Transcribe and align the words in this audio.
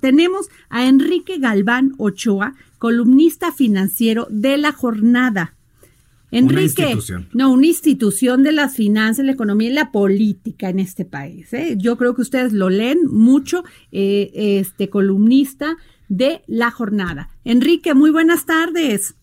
Tenemos 0.00 0.48
a 0.68 0.86
Enrique 0.86 1.38
Galván 1.38 1.92
Ochoa, 1.98 2.54
columnista 2.78 3.52
financiero 3.52 4.26
de 4.30 4.56
La 4.58 4.72
Jornada. 4.72 5.54
Enrique, 6.32 6.54
una 6.54 6.62
institución. 6.62 7.28
no, 7.32 7.52
una 7.52 7.66
institución 7.66 8.42
de 8.42 8.52
las 8.52 8.76
finanzas, 8.76 9.24
la 9.24 9.32
economía 9.32 9.70
y 9.70 9.72
la 9.74 9.90
política 9.90 10.68
en 10.68 10.78
este 10.78 11.04
país. 11.04 11.52
¿eh? 11.52 11.74
Yo 11.76 11.96
creo 11.96 12.14
que 12.14 12.22
ustedes 12.22 12.52
lo 12.52 12.70
leen 12.70 12.98
mucho, 13.10 13.64
eh, 13.90 14.30
este 14.34 14.88
columnista 14.88 15.76
de 16.08 16.42
La 16.46 16.70
Jornada. 16.70 17.30
Enrique, 17.44 17.94
muy 17.94 18.10
buenas 18.10 18.46
tardes. 18.46 19.16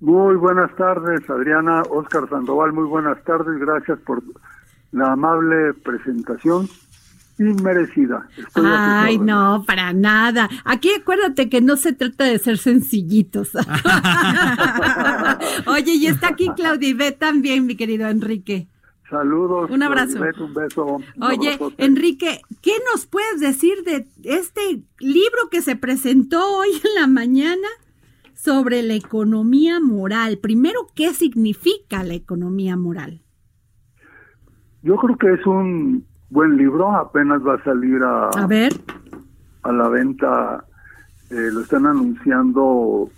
Muy 0.00 0.34
buenas 0.34 0.74
tardes, 0.76 1.28
Adriana, 1.30 1.82
Oscar 1.88 2.28
Sandoval, 2.28 2.72
muy 2.72 2.88
buenas 2.88 3.22
tardes, 3.24 3.58
gracias 3.60 4.00
por 4.00 4.22
la 4.90 5.12
amable 5.12 5.74
presentación 5.74 6.68
inmerecida. 7.38 8.28
Estoy 8.36 8.64
Ay, 8.66 9.18
no, 9.18 9.64
para 9.66 9.92
nada. 9.92 10.48
Aquí 10.64 10.90
acuérdate 10.98 11.48
que 11.48 11.60
no 11.60 11.76
se 11.76 11.92
trata 11.92 12.24
de 12.24 12.38
ser 12.38 12.58
sencillitos. 12.58 13.50
Oye, 15.66 15.94
y 15.94 16.06
está 16.06 16.28
aquí 16.28 16.48
Claudibet 16.54 17.18
también, 17.18 17.66
mi 17.66 17.76
querido 17.76 18.08
Enrique. 18.08 18.68
Saludos. 19.10 19.70
Un 19.70 19.82
abrazo. 19.82 20.16
Claudibet, 20.18 20.40
Un 20.40 20.54
beso. 20.54 20.84
un 20.86 21.04
Oye. 21.22 21.58
Enrique, 21.78 22.40
¿qué 22.62 22.72
nos 22.92 23.06
puedes 23.06 23.40
decir 23.40 23.82
de 23.84 24.06
este 24.24 24.82
libro 25.00 25.48
que 25.50 25.62
se 25.62 25.76
presentó 25.76 26.56
hoy 26.58 26.68
en 26.84 27.00
la 27.00 27.06
mañana 27.06 27.68
sobre 28.34 28.82
la 28.82 28.94
economía 28.94 29.80
moral? 29.80 30.38
Primero, 30.38 30.86
¿qué 30.94 31.12
significa 31.12 32.02
la 32.04 32.14
economía 32.14 32.76
moral? 32.76 33.20
Yo 34.82 34.96
creo 34.96 35.16
que 35.16 35.32
es 35.34 35.46
un 35.46 36.06
buen 36.32 36.56
libro, 36.56 36.90
apenas 36.92 37.46
va 37.46 37.54
a 37.54 37.64
salir 37.64 38.02
a, 38.02 38.28
A 38.30 38.46
ver, 38.46 38.72
a 39.62 39.72
la 39.72 39.88
venta, 39.88 40.64
eh, 41.30 41.50
lo 41.52 41.60
están 41.60 41.86
anunciando 41.86 43.10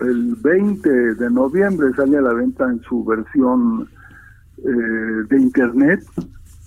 el 0.00 0.36
20 0.36 1.14
de 1.14 1.30
noviembre, 1.30 1.92
sale 1.94 2.18
a 2.18 2.22
la 2.22 2.32
venta 2.32 2.64
en 2.70 2.80
su 2.82 3.04
versión 3.04 3.88
eh, 4.58 5.26
de 5.28 5.40
internet, 5.40 6.04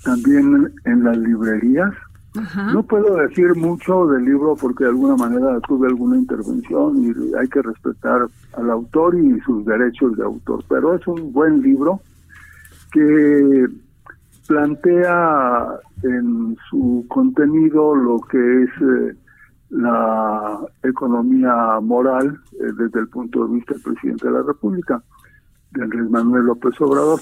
también 0.04 0.74
en 0.84 1.04
las 1.04 1.18
librerías. 1.18 1.94
ajá. 2.38 2.74
No 2.74 2.84
puedo 2.84 3.16
decir 3.16 3.56
mucho 3.56 4.06
del 4.08 4.26
libro 4.26 4.56
porque 4.60 4.84
de 4.84 4.90
alguna 4.90 5.16
manera 5.16 5.60
tuve 5.62 5.88
alguna 5.88 6.18
intervención 6.18 6.98
y 6.98 7.36
hay 7.36 7.48
que 7.48 7.62
respetar 7.62 8.28
al 8.58 8.70
autor 8.70 9.16
y 9.16 9.40
sus 9.42 9.66
derechos 9.66 10.18
de 10.18 10.24
autor, 10.24 10.64
pero 10.68 10.96
es 10.96 11.08
un 11.08 11.32
buen 11.32 11.62
libro 11.62 12.02
que 12.92 13.68
plantea 14.48 15.68
en 16.04 16.58
su 16.70 17.06
contenido 17.08 17.96
lo 17.96 18.20
que 18.22 18.64
es 18.64 18.70
eh, 18.82 19.16
la 19.70 20.60
economía 20.84 21.80
moral 21.82 22.40
eh, 22.54 22.72
desde 22.78 23.00
el 23.00 23.08
punto 23.10 23.48
de 23.48 23.56
vista 23.56 23.74
del 23.74 23.84
presidente 23.84 24.28
de 24.28 24.34
la 24.34 24.44
República, 24.44 25.04
de 25.72 25.84
Andrés 25.84 26.10
Manuel 26.10 26.46
López 26.46 26.80
Obrador. 26.80 27.20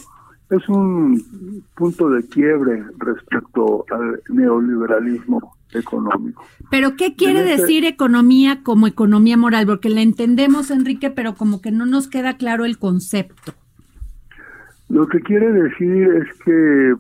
Es 0.50 0.68
un 0.70 1.64
punto 1.76 2.10
de 2.10 2.28
quiebre 2.28 2.84
respecto 2.98 3.86
al 3.90 4.22
neoliberalismo 4.30 5.56
económico. 5.74 6.44
Pero 6.70 6.96
¿qué 6.96 7.16
quiere 7.16 7.40
este- 7.40 7.62
decir 7.62 7.86
economía 7.86 8.62
como 8.62 8.86
economía 8.86 9.38
moral? 9.38 9.66
Porque 9.66 9.90
la 9.90 10.02
entendemos, 10.02 10.70
Enrique, 10.70 11.10
pero 11.10 11.34
como 11.34 11.62
que 11.62 11.72
no 11.72 11.86
nos 11.86 12.08
queda 12.08 12.38
claro 12.38 12.66
el 12.66 12.78
concepto. 12.78 13.54
Lo 14.94 15.08
que 15.08 15.20
quiere 15.22 15.52
decir 15.52 16.08
es 16.22 16.28
que, 16.46 16.94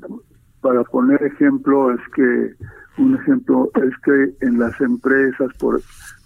para 0.61 0.83
poner 0.83 1.21
ejemplo, 1.23 1.91
es 1.91 2.01
que 2.15 2.53
un 2.97 3.15
ejemplo 3.15 3.69
es 3.75 3.93
que 4.03 4.45
en 4.45 4.57
las 4.59 4.79
empresas 4.81 5.51
por, 5.59 5.79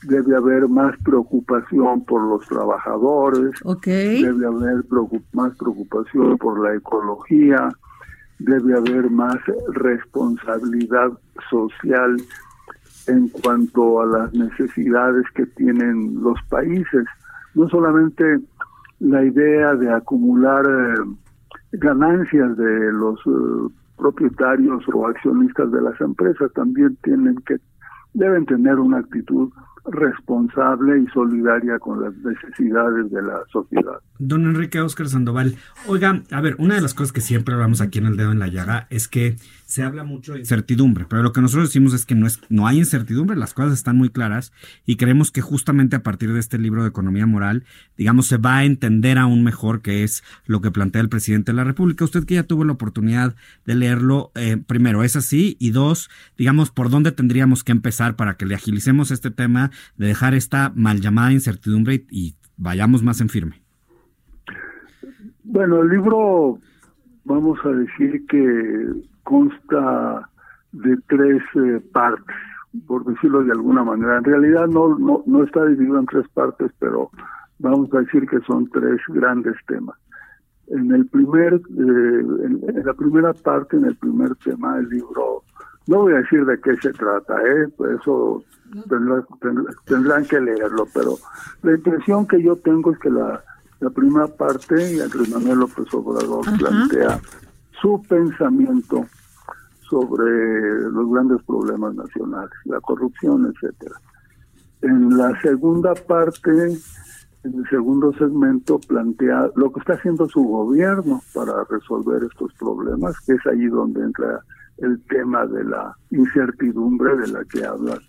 debe 0.03 0.35
haber 0.35 0.67
más 0.69 0.95
preocupación 1.03 2.05
por 2.05 2.21
los 2.23 2.47
trabajadores, 2.47 3.51
debe 4.21 4.45
haber 4.45 4.83
preocup- 4.85 5.23
más 5.33 5.55
preocupación 5.57 6.37
por 6.37 6.59
la 6.61 6.75
ecología, 6.75 7.69
debe 8.39 8.77
haber 8.77 9.09
más 9.09 9.37
responsabilidad 9.73 11.11
social 11.49 12.15
en 13.07 13.27
cuanto 13.29 14.01
a 14.01 14.05
las 14.05 14.33
necesidades 14.33 15.25
que 15.35 15.45
tienen 15.47 16.21
los 16.21 16.37
países. 16.49 17.05
No 17.55 17.67
solamente 17.69 18.39
la 18.99 19.23
idea 19.23 19.73
de 19.75 19.89
acumular 19.91 20.65
eh, 20.65 20.95
ganancias 21.73 22.57
de 22.57 22.91
los 22.93 23.19
eh, 23.25 23.73
propietarios 23.97 24.83
o 24.93 25.07
accionistas 25.07 25.71
de 25.71 25.81
las 25.81 25.99
empresas, 26.01 26.51
también 26.53 26.97
tienen 27.03 27.35
que 27.45 27.57
deben 28.13 28.45
tener 28.45 28.75
una 28.79 28.99
actitud 28.99 29.51
responsable 29.85 30.99
y 30.99 31.07
solidaria 31.07 31.79
con 31.79 32.01
las 32.01 32.13
necesidades 32.17 33.09
de 33.11 33.21
la 33.21 33.39
sociedad. 33.51 33.99
Don 34.19 34.45
Enrique 34.45 34.81
Oscar 34.81 35.07
Sandoval. 35.07 35.55
Oiga, 35.87 36.23
a 36.31 36.41
ver, 36.41 36.55
una 36.59 36.75
de 36.75 36.81
las 36.81 36.93
cosas 36.93 37.13
que 37.13 37.21
siempre 37.21 37.53
hablamos 37.53 37.79
aquí 37.79 37.99
en 37.99 38.07
el 38.07 38.17
dedo 38.17 38.31
en 38.31 38.39
la 38.39 38.47
llaga 38.47 38.87
es 38.89 39.07
que 39.07 39.37
se 39.67 39.83
habla 39.83 40.05
mucho 40.05 40.33
de 40.33 40.39
incertidumbre, 40.39 41.05
pero 41.09 41.21
lo 41.21 41.33
que 41.33 41.41
nosotros 41.41 41.67
decimos 41.67 41.93
es 41.93 42.05
que 42.05 42.15
no 42.15 42.25
es 42.25 42.39
no 42.47 42.67
hay 42.67 42.77
incertidumbre, 42.77 43.35
las 43.35 43.53
cosas 43.53 43.73
están 43.73 43.97
muy 43.97 44.09
claras 44.09 44.53
y 44.85 44.95
creemos 44.95 45.29
que 45.29 45.41
justamente 45.41 45.97
a 45.97 46.03
partir 46.03 46.31
de 46.31 46.39
este 46.39 46.57
libro 46.57 46.83
de 46.83 46.89
economía 46.89 47.25
moral, 47.25 47.65
digamos, 47.97 48.27
se 48.27 48.37
va 48.37 48.59
a 48.59 48.63
entender 48.63 49.17
aún 49.17 49.43
mejor 49.43 49.81
qué 49.81 50.05
es 50.05 50.23
lo 50.45 50.61
que 50.61 50.71
plantea 50.71 51.01
el 51.01 51.09
presidente 51.09 51.51
de 51.51 51.57
la 51.57 51.65
República. 51.65 52.05
Usted 52.05 52.23
que 52.23 52.35
ya 52.35 52.43
tuvo 52.43 52.63
la 52.63 52.71
oportunidad 52.71 53.35
de 53.65 53.75
leerlo, 53.75 54.31
eh, 54.35 54.55
primero, 54.55 55.03
¿es 55.03 55.17
así? 55.17 55.57
Y 55.59 55.71
dos, 55.71 56.09
digamos, 56.37 56.71
¿por 56.71 56.89
dónde 56.89 57.11
tendríamos 57.11 57.65
que 57.65 57.73
empezar 57.73 58.15
para 58.15 58.35
que 58.35 58.45
le 58.45 58.55
agilicemos 58.55 59.11
este 59.11 59.31
tema 59.31 59.71
de 59.97 60.07
dejar 60.07 60.33
esta 60.33 60.71
mal 60.75 61.01
llamada 61.01 61.33
incertidumbre 61.33 62.05
y, 62.09 62.27
y 62.29 62.35
vayamos 62.55 63.03
más 63.03 63.19
en 63.19 63.27
firme? 63.27 63.61
Bueno, 65.43 65.81
el 65.81 65.89
libro, 65.89 66.61
vamos 67.25 67.59
a 67.65 67.69
decir 67.69 68.25
que 68.27 69.16
consta 69.31 70.29
de 70.71 70.97
tres 71.07 71.41
eh, 71.55 71.81
partes, 71.91 72.35
por 72.87 73.03
decirlo 73.05 73.43
de 73.43 73.51
alguna 73.51 73.83
manera. 73.83 74.17
En 74.17 74.23
realidad 74.23 74.67
no, 74.67 74.97
no, 74.97 75.23
no 75.25 75.43
está 75.43 75.65
dividido 75.65 75.99
en 75.99 76.05
tres 76.05 76.27
partes, 76.29 76.71
pero 76.79 77.09
vamos 77.59 77.93
a 77.93 77.99
decir 77.99 78.27
que 78.27 78.39
son 78.41 78.69
tres 78.69 78.99
grandes 79.09 79.55
temas. 79.67 79.97
En 80.67 80.91
el 80.93 81.05
primer, 81.07 81.53
eh, 81.55 81.59
en, 82.45 82.61
en 82.67 82.85
la 82.85 82.93
primera 82.93 83.33
parte, 83.33 83.77
en 83.77 83.85
el 83.85 83.95
primer 83.95 84.35
tema 84.35 84.75
del 84.77 84.89
libro, 84.89 85.43
no 85.87 85.99
voy 86.01 86.13
a 86.13 86.17
decir 86.17 86.45
de 86.45 86.59
qué 86.59 86.75
se 86.77 86.91
trata, 86.91 87.35
¿eh? 87.41 87.67
Pues 87.77 87.99
eso 88.01 88.43
tendrá- 88.89 89.25
tendrá- 89.39 89.73
tendrán 89.85 90.25
que 90.25 90.39
leerlo, 90.41 90.85
pero 90.93 91.11
la 91.63 91.71
impresión 91.73 92.27
que 92.27 92.41
yo 92.43 92.55
tengo 92.57 92.91
es 92.91 92.99
que 92.99 93.09
la, 93.09 93.41
la 93.79 93.89
primera 93.89 94.27
parte, 94.27 94.75
Andrés 95.01 95.29
Manuel 95.33 95.59
López 95.59 95.87
Obrador 95.93 96.43
Ajá. 96.47 96.57
plantea 96.57 97.19
su 97.81 98.01
pensamiento 98.09 99.05
sobre 99.89 100.81
los 100.91 101.09
grandes 101.11 101.41
problemas 101.43 101.95
nacionales, 101.95 102.51
la 102.65 102.79
corrupción, 102.81 103.45
etcétera. 103.53 103.95
En 104.81 105.17
la 105.17 105.39
segunda 105.41 105.93
parte, 105.95 106.49
en 107.43 107.53
el 107.59 107.69
segundo 107.69 108.13
segmento, 108.13 108.79
plantea 108.87 109.49
lo 109.55 109.71
que 109.71 109.79
está 109.79 109.93
haciendo 109.93 110.27
su 110.27 110.43
gobierno 110.43 111.21
para 111.33 111.63
resolver 111.69 112.23
estos 112.23 112.53
problemas, 112.59 113.19
que 113.25 113.33
es 113.33 113.47
ahí 113.47 113.65
donde 113.67 114.03
entra 114.03 114.41
el 114.77 115.01
tema 115.05 115.45
de 115.47 115.63
la 115.63 115.95
incertidumbre 116.11 117.15
de 117.17 117.27
la 117.29 117.43
que 117.45 117.65
hablas, 117.65 117.99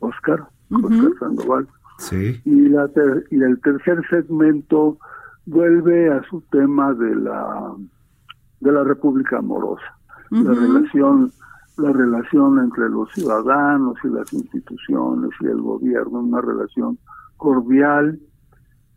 Oscar, 0.00 0.44
Oscar 0.70 1.12
Sandoval. 1.20 1.68
Sí. 1.98 2.40
Y, 2.44 2.68
la 2.68 2.88
ter- 2.88 3.24
y 3.30 3.40
el 3.42 3.60
tercer 3.60 4.02
segmento 4.10 4.98
vuelve 5.46 6.12
a 6.12 6.22
su 6.24 6.40
tema 6.50 6.92
de 6.94 7.14
la 7.14 7.74
de 8.60 8.70
la 8.70 8.84
República 8.84 9.38
Amorosa, 9.38 9.98
la 10.32 10.54
relación 10.54 11.32
la 11.76 11.92
relación 11.92 12.58
entre 12.58 12.88
los 12.90 13.10
ciudadanos 13.12 13.96
y 14.04 14.08
las 14.08 14.32
instituciones 14.32 15.30
y 15.40 15.46
el 15.46 15.60
gobierno, 15.60 16.20
una 16.20 16.40
relación 16.40 16.98
cordial 17.36 18.18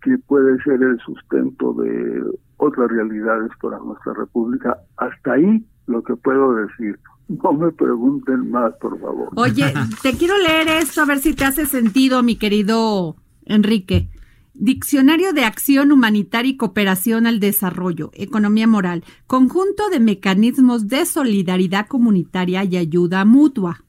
que 0.01 0.17
puede 0.27 0.61
ser 0.63 0.83
el 0.83 0.99
sustento 0.99 1.73
de 1.73 2.23
otras 2.57 2.89
realidades 2.91 3.51
para 3.61 3.79
nuestra 3.79 4.13
república. 4.13 4.77
Hasta 4.97 5.33
ahí 5.33 5.65
lo 5.87 6.03
que 6.03 6.15
puedo 6.15 6.55
decir. 6.55 6.99
no 7.27 7.53
me 7.53 7.71
pregunten 7.71 8.51
más, 8.51 8.73
por 8.75 8.99
favor. 8.99 9.29
Oye, 9.35 9.73
te 10.03 10.13
quiero 10.13 10.37
leer 10.37 10.67
esto 10.67 11.01
a 11.01 11.05
ver 11.05 11.19
si 11.19 11.33
te 11.33 11.45
hace 11.45 11.65
sentido, 11.65 12.23
mi 12.23 12.35
querido 12.35 13.15
Enrique. 13.45 14.09
Diccionario 14.57 15.33
de 15.33 15.43
Acción 15.43 15.91
Humanitaria 15.91 16.51
y 16.51 16.55
Cooperación 16.55 17.27
al 17.27 17.41
Desarrollo, 17.41 18.11
Economía 18.13 18.67
Moral, 18.67 19.03
conjunto 19.27 19.89
de 19.89 19.99
mecanismos 19.99 20.87
de 20.87 21.05
solidaridad 21.05 21.87
comunitaria 21.87 22.63
y 22.63 22.77
ayuda 22.77 23.25
mutua, 23.25 23.83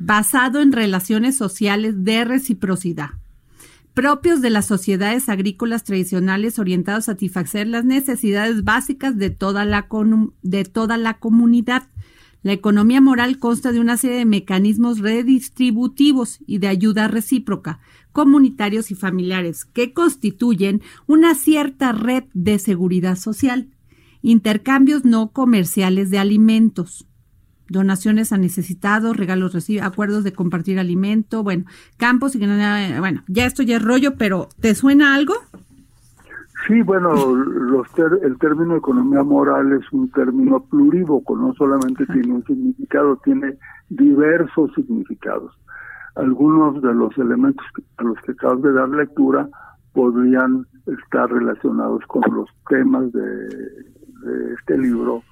basado 0.00 0.60
en 0.60 0.72
relaciones 0.72 1.36
sociales 1.36 2.02
de 2.02 2.24
reciprocidad, 2.24 3.10
propios 3.94 4.40
de 4.40 4.50
las 4.50 4.66
sociedades 4.66 5.28
agrícolas 5.28 5.84
tradicionales 5.84 6.58
orientados 6.58 7.08
a 7.08 7.12
satisfacer 7.12 7.68
las 7.68 7.84
necesidades 7.84 8.64
básicas 8.64 9.16
de 9.16 9.30
toda 9.30 9.64
la, 9.64 9.86
de 10.42 10.64
toda 10.64 10.96
la 10.96 11.18
comunidad. 11.18 11.84
La 12.42 12.52
economía 12.52 13.00
moral 13.00 13.38
consta 13.38 13.70
de 13.70 13.78
una 13.78 13.96
serie 13.96 14.18
de 14.18 14.24
mecanismos 14.24 14.98
redistributivos 14.98 16.40
y 16.48 16.58
de 16.58 16.66
ayuda 16.66 17.06
recíproca, 17.06 17.78
comunitarios 18.14 18.92
y 18.92 18.94
familiares, 18.94 19.64
que 19.64 19.92
constituyen 19.92 20.80
una 21.06 21.34
cierta 21.34 21.90
red 21.90 22.24
de 22.32 22.60
seguridad 22.60 23.16
social, 23.16 23.66
intercambios 24.22 25.04
no 25.04 25.32
comerciales 25.32 26.10
de 26.10 26.18
alimentos, 26.18 27.06
donaciones 27.68 28.32
a 28.32 28.38
necesitados, 28.38 29.16
regalos 29.16 29.52
recibidos, 29.52 29.88
acuerdos 29.88 30.22
de 30.22 30.32
compartir 30.32 30.78
alimento, 30.78 31.42
bueno, 31.42 31.64
campos 31.96 32.36
y 32.36 32.38
bueno, 32.38 33.24
ya 33.26 33.46
esto 33.46 33.64
ya 33.64 33.76
es 33.76 33.82
rollo, 33.82 34.14
pero 34.16 34.48
¿te 34.60 34.76
suena 34.76 35.16
algo? 35.16 35.34
Sí, 36.68 36.82
bueno, 36.82 37.34
los 37.34 37.88
el 38.22 38.38
término 38.38 38.76
economía 38.76 39.24
moral 39.24 39.72
es 39.72 39.92
un 39.92 40.08
término 40.12 40.60
plurívoco, 40.60 41.36
no 41.36 41.52
solamente 41.54 42.06
tiene 42.06 42.32
un 42.32 42.44
significado, 42.44 43.20
tiene 43.24 43.58
diversos 43.90 44.70
significados 44.76 45.52
algunos 46.16 46.80
de 46.80 46.94
los 46.94 47.16
elementos 47.18 47.64
a 47.96 48.04
los 48.04 48.18
que 48.20 48.32
acabas 48.32 48.62
de 48.62 48.72
dar 48.72 48.88
lectura 48.88 49.48
podrían 49.92 50.66
estar 50.86 51.30
relacionados 51.30 52.02
con 52.06 52.22
los 52.34 52.48
temas 52.68 53.10
de, 53.12 53.94
este 54.58 54.78
libro 54.78 55.22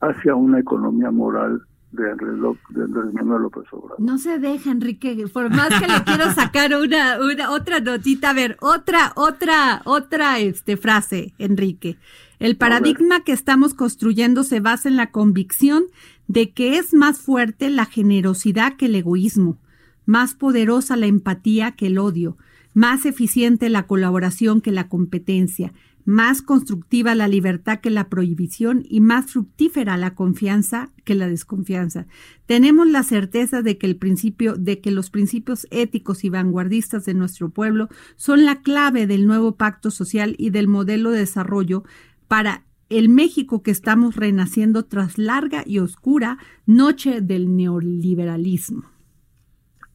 hacia 0.00 0.34
una 0.34 0.60
economía 0.60 1.10
moral 1.10 1.62
de 1.92 2.10
Andrés, 2.10 3.14
Manuel 3.14 3.42
López 3.42 3.64
Obrador. 3.72 4.00
No 4.00 4.18
se 4.18 4.38
deja, 4.38 4.70
Enrique, 4.70 5.24
por 5.32 5.48
más 5.48 5.68
que 5.68 5.86
le 5.86 6.02
quiero 6.04 6.30
sacar 6.32 6.74
una, 6.74 7.18
una 7.24 7.50
otra 7.52 7.80
notita, 7.80 8.30
a 8.30 8.34
ver, 8.34 8.56
otra, 8.60 9.12
otra, 9.14 9.80
otra 9.84 10.38
este, 10.40 10.76
frase, 10.76 11.32
Enrique. 11.38 11.96
El 12.38 12.56
paradigma 12.56 13.20
que 13.20 13.32
estamos 13.32 13.72
construyendo 13.72 14.42
se 14.42 14.60
basa 14.60 14.88
en 14.88 14.96
la 14.96 15.10
convicción 15.10 15.84
de 16.26 16.52
que 16.52 16.76
es 16.76 16.92
más 16.92 17.20
fuerte 17.20 17.70
la 17.70 17.86
generosidad 17.86 18.76
que 18.76 18.86
el 18.86 18.96
egoísmo 18.96 19.56
más 20.06 20.34
poderosa 20.34 20.96
la 20.96 21.06
empatía 21.06 21.72
que 21.72 21.86
el 21.86 21.98
odio, 21.98 22.36
más 22.72 23.06
eficiente 23.06 23.68
la 23.68 23.86
colaboración 23.86 24.60
que 24.60 24.72
la 24.72 24.88
competencia, 24.88 25.72
más 26.04 26.42
constructiva 26.42 27.14
la 27.14 27.28
libertad 27.28 27.80
que 27.80 27.90
la 27.90 28.08
prohibición 28.08 28.84
y 28.88 29.00
más 29.00 29.32
fructífera 29.32 29.96
la 29.96 30.14
confianza 30.14 30.90
que 31.04 31.14
la 31.14 31.28
desconfianza. 31.28 32.06
Tenemos 32.46 32.88
la 32.88 33.02
certeza 33.02 33.62
de 33.62 33.78
que 33.78 33.86
el 33.86 33.96
principio 33.96 34.54
de 34.54 34.80
que 34.80 34.90
los 34.90 35.10
principios 35.10 35.66
éticos 35.70 36.24
y 36.24 36.28
vanguardistas 36.28 37.04
de 37.04 37.14
nuestro 37.14 37.48
pueblo 37.50 37.88
son 38.16 38.44
la 38.44 38.60
clave 38.60 39.06
del 39.06 39.26
nuevo 39.26 39.56
pacto 39.56 39.90
social 39.90 40.34
y 40.38 40.50
del 40.50 40.68
modelo 40.68 41.10
de 41.10 41.20
desarrollo 41.20 41.84
para 42.28 42.64
el 42.90 43.08
México 43.08 43.62
que 43.62 43.70
estamos 43.70 44.16
renaciendo 44.16 44.84
tras 44.84 45.16
larga 45.16 45.64
y 45.66 45.78
oscura 45.78 46.38
noche 46.66 47.22
del 47.22 47.56
neoliberalismo. 47.56 48.93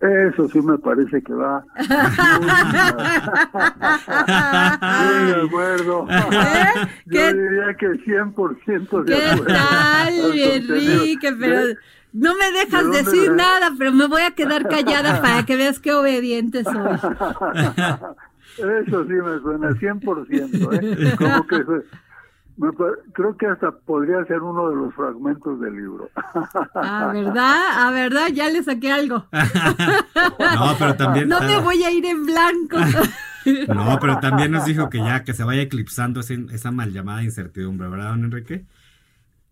Eso 0.02 0.48
sí 0.48 0.62
me 0.62 0.78
parece 0.78 1.22
que 1.22 1.34
va. 1.34 1.62
Muy 4.82 5.26
de 5.26 5.42
acuerdo. 5.46 6.08
¿Eh? 6.10 6.88
Yo 7.06 7.34
diría 7.34 7.74
que 7.78 7.88
100% 8.06 9.04
de 9.04 9.14
¿Qué 9.14 9.42
tal, 9.46 10.40
Enrique? 10.40 11.34
Pero 11.38 11.76
no 12.14 12.34
me 12.36 12.52
dejas 12.52 12.90
decir 12.92 13.34
nada, 13.34 13.74
pero 13.78 13.92
me 13.92 14.08
voy 14.08 14.22
a 14.22 14.32
quedar 14.32 14.68
callada 14.70 15.22
para 15.22 15.46
que 15.46 15.58
veas 15.58 15.80
qué 15.80 15.92
obediente 15.94 16.64
soy. 16.64 16.94
Eso 18.58 19.04
sí 19.06 19.14
me 19.14 19.40
suena 19.42 19.70
100%, 19.72 20.74
¿eh? 20.74 21.16
Como 21.18 21.46
que 21.46 21.64
creo 23.14 23.38
que 23.38 23.48
hasta 23.48 23.72
podría 23.72 24.24
ser 24.26 24.42
uno 24.42 24.70
de 24.70 24.76
los 24.76 24.94
fragmentos 24.94 25.60
del 25.62 25.76
libro. 25.76 26.10
Ah, 26.76 27.12
¿verdad? 27.14 27.58
Ah, 27.74 27.92
¿verdad? 27.92 28.28
Ya 28.34 28.50
le 28.50 28.64
saqué 28.64 28.92
algo. 28.92 29.26
no, 29.32 30.76
pero 30.78 30.96
también... 30.96 31.30
No 31.30 31.40
me 31.42 31.60
voy 31.60 31.84
a 31.84 31.92
ir 31.92 32.06
en 32.06 32.26
blanco. 32.26 32.78
no, 33.74 33.98
pero 34.00 34.20
también 34.20 34.52
nos 34.52 34.66
dijo 34.66 34.90
que 34.90 35.00
ya, 35.00 35.24
que 35.24 35.34
se 35.34 35.44
vaya 35.44 35.62
eclipsando 35.62 36.20
esa 36.20 36.72
mal 36.72 36.92
llamada 36.92 37.24
incertidumbre, 37.24 37.88
¿verdad, 37.88 38.10
don 38.10 38.26
Enrique? 38.26 38.66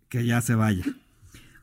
Que 0.10 0.25
ya 0.25 0.42
se 0.42 0.56
vaya. 0.56 0.83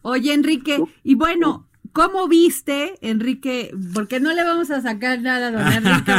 Oye, 0.02 0.34
Enrique, 0.34 0.82
y 1.02 1.14
bueno, 1.14 1.66
¿Cómo 1.94 2.26
viste, 2.26 2.98
Enrique? 3.02 3.72
Porque 3.94 4.18
no 4.18 4.34
le 4.34 4.42
vamos 4.42 4.68
a 4.72 4.82
sacar 4.82 5.22
nada 5.22 5.46
a 5.46 5.50
don 5.52 5.72
Enrique. 5.86 6.12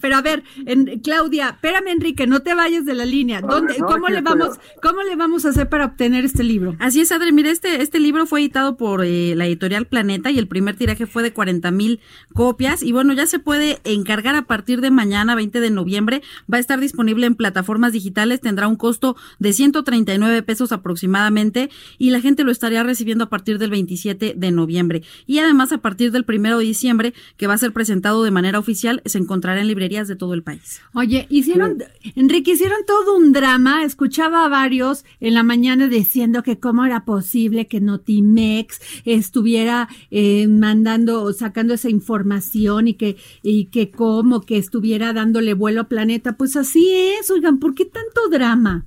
pero 0.00 0.16
a 0.16 0.22
ver, 0.22 0.42
en, 0.64 1.00
Claudia, 1.00 1.50
espérame, 1.50 1.88
Enrique, 1.88 2.26
no 2.26 2.40
te 2.40 2.54
vayas 2.54 2.86
de 2.86 2.94
la 2.94 3.04
línea. 3.04 3.42
¿Dónde, 3.42 3.76
¿cómo, 3.76 4.08
le 4.08 4.22
vamos, 4.22 4.58
¿Cómo 4.82 5.02
le 5.02 5.14
vamos 5.14 5.44
a 5.44 5.50
hacer 5.50 5.68
para 5.68 5.84
obtener 5.84 6.24
este 6.24 6.42
libro? 6.42 6.76
Así 6.78 7.02
es, 7.02 7.12
Adri. 7.12 7.30
Mire, 7.30 7.50
este, 7.50 7.82
este 7.82 8.00
libro 8.00 8.24
fue 8.24 8.40
editado 8.40 8.78
por 8.78 9.04
eh, 9.04 9.34
la 9.36 9.44
editorial 9.44 9.86
Planeta 9.86 10.30
y 10.30 10.38
el 10.38 10.48
primer 10.48 10.76
tiraje 10.76 11.04
fue 11.04 11.22
de 11.22 11.34
40 11.34 11.70
mil 11.72 12.00
copias. 12.32 12.82
Y 12.82 12.92
bueno, 12.92 13.12
ya 13.12 13.26
se 13.26 13.38
puede 13.38 13.80
encargar 13.84 14.34
a 14.34 14.46
partir 14.46 14.80
de 14.80 14.90
mañana, 14.90 15.34
20 15.34 15.60
de 15.60 15.70
noviembre. 15.70 16.22
Va 16.50 16.56
a 16.56 16.60
estar 16.60 16.80
disponible 16.80 17.26
en 17.26 17.34
plataformas 17.34 17.92
digitales. 17.92 18.40
Tendrá 18.40 18.66
un 18.66 18.76
costo 18.76 19.16
de 19.38 19.52
139 19.52 20.42
pesos 20.42 20.72
aproximadamente 20.72 21.68
y 21.98 22.12
la 22.12 22.22
gente 22.22 22.44
lo 22.44 22.50
estaría 22.50 22.82
recibiendo 22.82 23.24
a 23.24 23.28
partir 23.28 23.58
del 23.58 23.68
27 23.68 24.32
de 24.38 24.50
noviembre 24.52 25.01
y 25.26 25.38
además 25.38 25.72
a 25.72 25.78
partir 25.78 26.12
del 26.12 26.24
primero 26.24 26.58
de 26.58 26.64
diciembre, 26.64 27.14
que 27.36 27.46
va 27.46 27.54
a 27.54 27.58
ser 27.58 27.72
presentado 27.72 28.22
de 28.24 28.30
manera 28.30 28.58
oficial, 28.58 29.02
se 29.04 29.18
encontrará 29.18 29.60
en 29.60 29.68
librerías 29.68 30.08
de 30.08 30.16
todo 30.16 30.34
el 30.34 30.42
país. 30.42 30.80
Oye, 30.94 31.26
hicieron, 31.30 31.82
Enrique, 32.14 32.52
hicieron 32.52 32.78
todo 32.86 33.16
un 33.16 33.32
drama, 33.32 33.84
escuchaba 33.84 34.44
a 34.44 34.48
varios 34.48 35.04
en 35.20 35.34
la 35.34 35.42
mañana 35.42 35.88
diciendo 35.88 36.42
que 36.42 36.58
cómo 36.58 36.84
era 36.84 37.04
posible 37.04 37.66
que 37.66 37.80
Notimex 37.80 38.80
estuviera 39.04 39.88
eh, 40.10 40.48
mandando, 40.48 41.32
sacando 41.32 41.74
esa 41.74 41.88
información 41.88 42.88
y 42.88 42.94
que, 42.94 43.16
y 43.42 43.66
que 43.66 43.90
cómo 43.90 44.42
que 44.42 44.58
estuviera 44.58 45.12
dándole 45.12 45.54
vuelo 45.54 45.82
a 45.82 45.84
Planeta, 45.84 46.32
pues 46.32 46.56
así 46.56 46.92
es, 47.18 47.30
oigan, 47.30 47.58
¿por 47.58 47.74
qué 47.74 47.84
tanto 47.84 48.28
drama? 48.30 48.84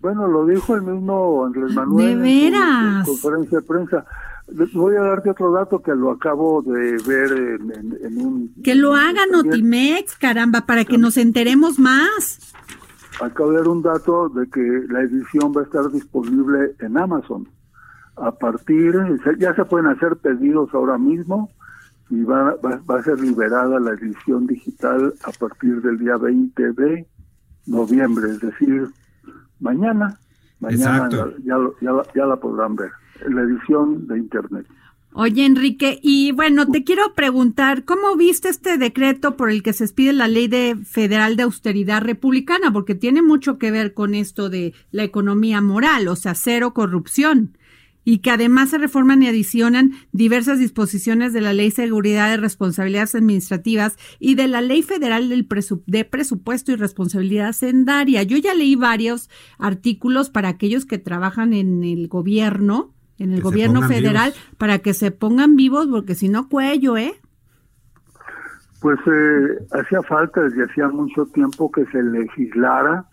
Bueno, 0.00 0.28
lo 0.28 0.46
dijo 0.46 0.74
el 0.76 0.82
mismo 0.82 1.44
Andrés 1.44 1.74
Manuel 1.74 2.06
¿De 2.06 2.16
veras? 2.16 3.08
en 3.08 3.14
conferencia 3.14 3.58
de 3.58 3.64
prensa. 3.64 4.04
Voy 4.48 4.94
a 4.94 5.02
darte 5.02 5.30
otro 5.30 5.50
dato 5.50 5.82
que 5.82 5.94
lo 5.94 6.12
acabo 6.12 6.62
de 6.62 6.96
ver 7.04 7.32
en, 7.32 8.18
un... 8.18 8.54
Que 8.62 8.76
lo 8.76 8.94
haga 8.94 9.26
Notimex, 9.30 10.16
caramba, 10.16 10.66
para 10.66 10.84
que 10.84 10.98
nos 10.98 11.16
enteremos 11.16 11.80
más. 11.80 12.54
Acabo 13.20 13.50
de 13.50 13.58
ver 13.58 13.68
un 13.68 13.82
dato 13.82 14.28
de 14.28 14.48
que 14.48 14.84
la 14.88 15.00
edición 15.00 15.52
va 15.56 15.62
a 15.62 15.64
estar 15.64 15.90
disponible 15.90 16.76
en 16.78 16.96
Amazon. 16.96 17.48
A 18.16 18.30
partir, 18.30 18.94
ya 19.38 19.54
se 19.54 19.64
pueden 19.64 19.88
hacer 19.88 20.16
pedidos 20.16 20.72
ahora 20.72 20.96
mismo 20.96 21.50
y 22.08 22.22
va, 22.22 22.54
va, 22.64 22.98
a 22.98 23.02
ser 23.02 23.20
liberada 23.20 23.80
la 23.80 23.92
edición 23.92 24.46
digital 24.46 25.12
a 25.24 25.32
partir 25.32 25.82
del 25.82 25.98
día 25.98 26.16
20 26.16 26.72
de 26.72 27.06
noviembre, 27.66 28.30
es 28.30 28.40
decir, 28.40 28.88
mañana. 29.58 30.18
Mañana 30.60 31.10
ya, 31.44 31.58
ya, 31.82 31.90
ya 32.14 32.24
la 32.24 32.36
podrán 32.36 32.76
ver 32.76 32.90
la 33.28 33.42
edición 33.42 34.06
de 34.06 34.18
Internet. 34.18 34.66
Oye, 35.18 35.46
Enrique, 35.46 35.98
y 36.02 36.32
bueno, 36.32 36.66
te 36.66 36.84
quiero 36.84 37.14
preguntar, 37.14 37.86
¿cómo 37.86 38.16
viste 38.16 38.50
este 38.50 38.76
decreto 38.76 39.34
por 39.34 39.50
el 39.50 39.62
que 39.62 39.72
se 39.72 39.84
expide 39.84 40.12
la 40.12 40.28
ley 40.28 40.46
de 40.46 40.76
federal 40.84 41.36
de 41.36 41.44
austeridad 41.44 42.02
republicana? 42.02 42.70
Porque 42.70 42.94
tiene 42.94 43.22
mucho 43.22 43.56
que 43.56 43.70
ver 43.70 43.94
con 43.94 44.14
esto 44.14 44.50
de 44.50 44.74
la 44.90 45.04
economía 45.04 45.62
moral, 45.62 46.08
o 46.08 46.16
sea, 46.16 46.34
cero 46.34 46.74
corrupción, 46.74 47.56
y 48.04 48.18
que 48.18 48.30
además 48.30 48.68
se 48.68 48.76
reforman 48.76 49.22
y 49.22 49.28
adicionan 49.28 49.94
diversas 50.12 50.58
disposiciones 50.58 51.32
de 51.32 51.40
la 51.40 51.54
Ley 51.54 51.70
de 51.70 51.76
Seguridad 51.76 52.28
de 52.28 52.36
Responsabilidades 52.36 53.14
Administrativas 53.14 53.96
y 54.20 54.34
de 54.34 54.48
la 54.48 54.60
Ley 54.60 54.82
Federal 54.82 55.30
del 55.30 55.48
de 55.86 56.04
Presupuesto 56.04 56.72
y 56.72 56.76
Responsabilidad 56.76 57.54
Sendaria. 57.54 58.22
Yo 58.22 58.36
ya 58.36 58.52
leí 58.52 58.76
varios 58.76 59.30
artículos 59.56 60.28
para 60.28 60.50
aquellos 60.50 60.84
que 60.84 60.98
trabajan 60.98 61.54
en 61.54 61.82
el 61.84 62.06
gobierno 62.08 62.92
en 63.18 63.32
el 63.32 63.40
gobierno 63.40 63.82
federal 63.82 64.34
para 64.58 64.78
que 64.78 64.94
se 64.94 65.10
pongan 65.10 65.56
vivos, 65.56 65.86
porque 65.88 66.14
si 66.14 66.28
no, 66.28 66.48
cuello, 66.48 66.96
¿eh? 66.96 67.14
Pues 68.80 68.98
eh, 69.06 69.66
hacía 69.72 70.02
falta 70.02 70.42
desde 70.42 70.64
hacía 70.64 70.88
mucho 70.88 71.26
tiempo 71.26 71.70
que 71.70 71.86
se 71.86 72.02
legislara 72.02 73.06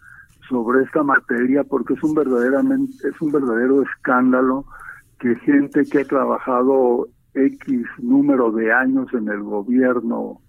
sobre 0.50 0.83
esta 0.83 1.03
materia 1.03 1.63
porque 1.63 1.93
es 1.93 2.03
un 2.03 2.13
verdaderamente 2.13 3.07
es 3.07 3.22
un 3.22 3.31
verdadero 3.31 3.81
escándalo 3.81 4.65
que 5.19 5.36
gente 5.38 5.86
que 5.86 6.01
ha 6.01 6.05
trabajado 6.05 7.07
X 7.33 7.86
número 8.00 8.51
de 8.51 8.72
años 8.72 9.07
en 9.13 9.29
el 9.29 9.41
gobierno 9.41 10.41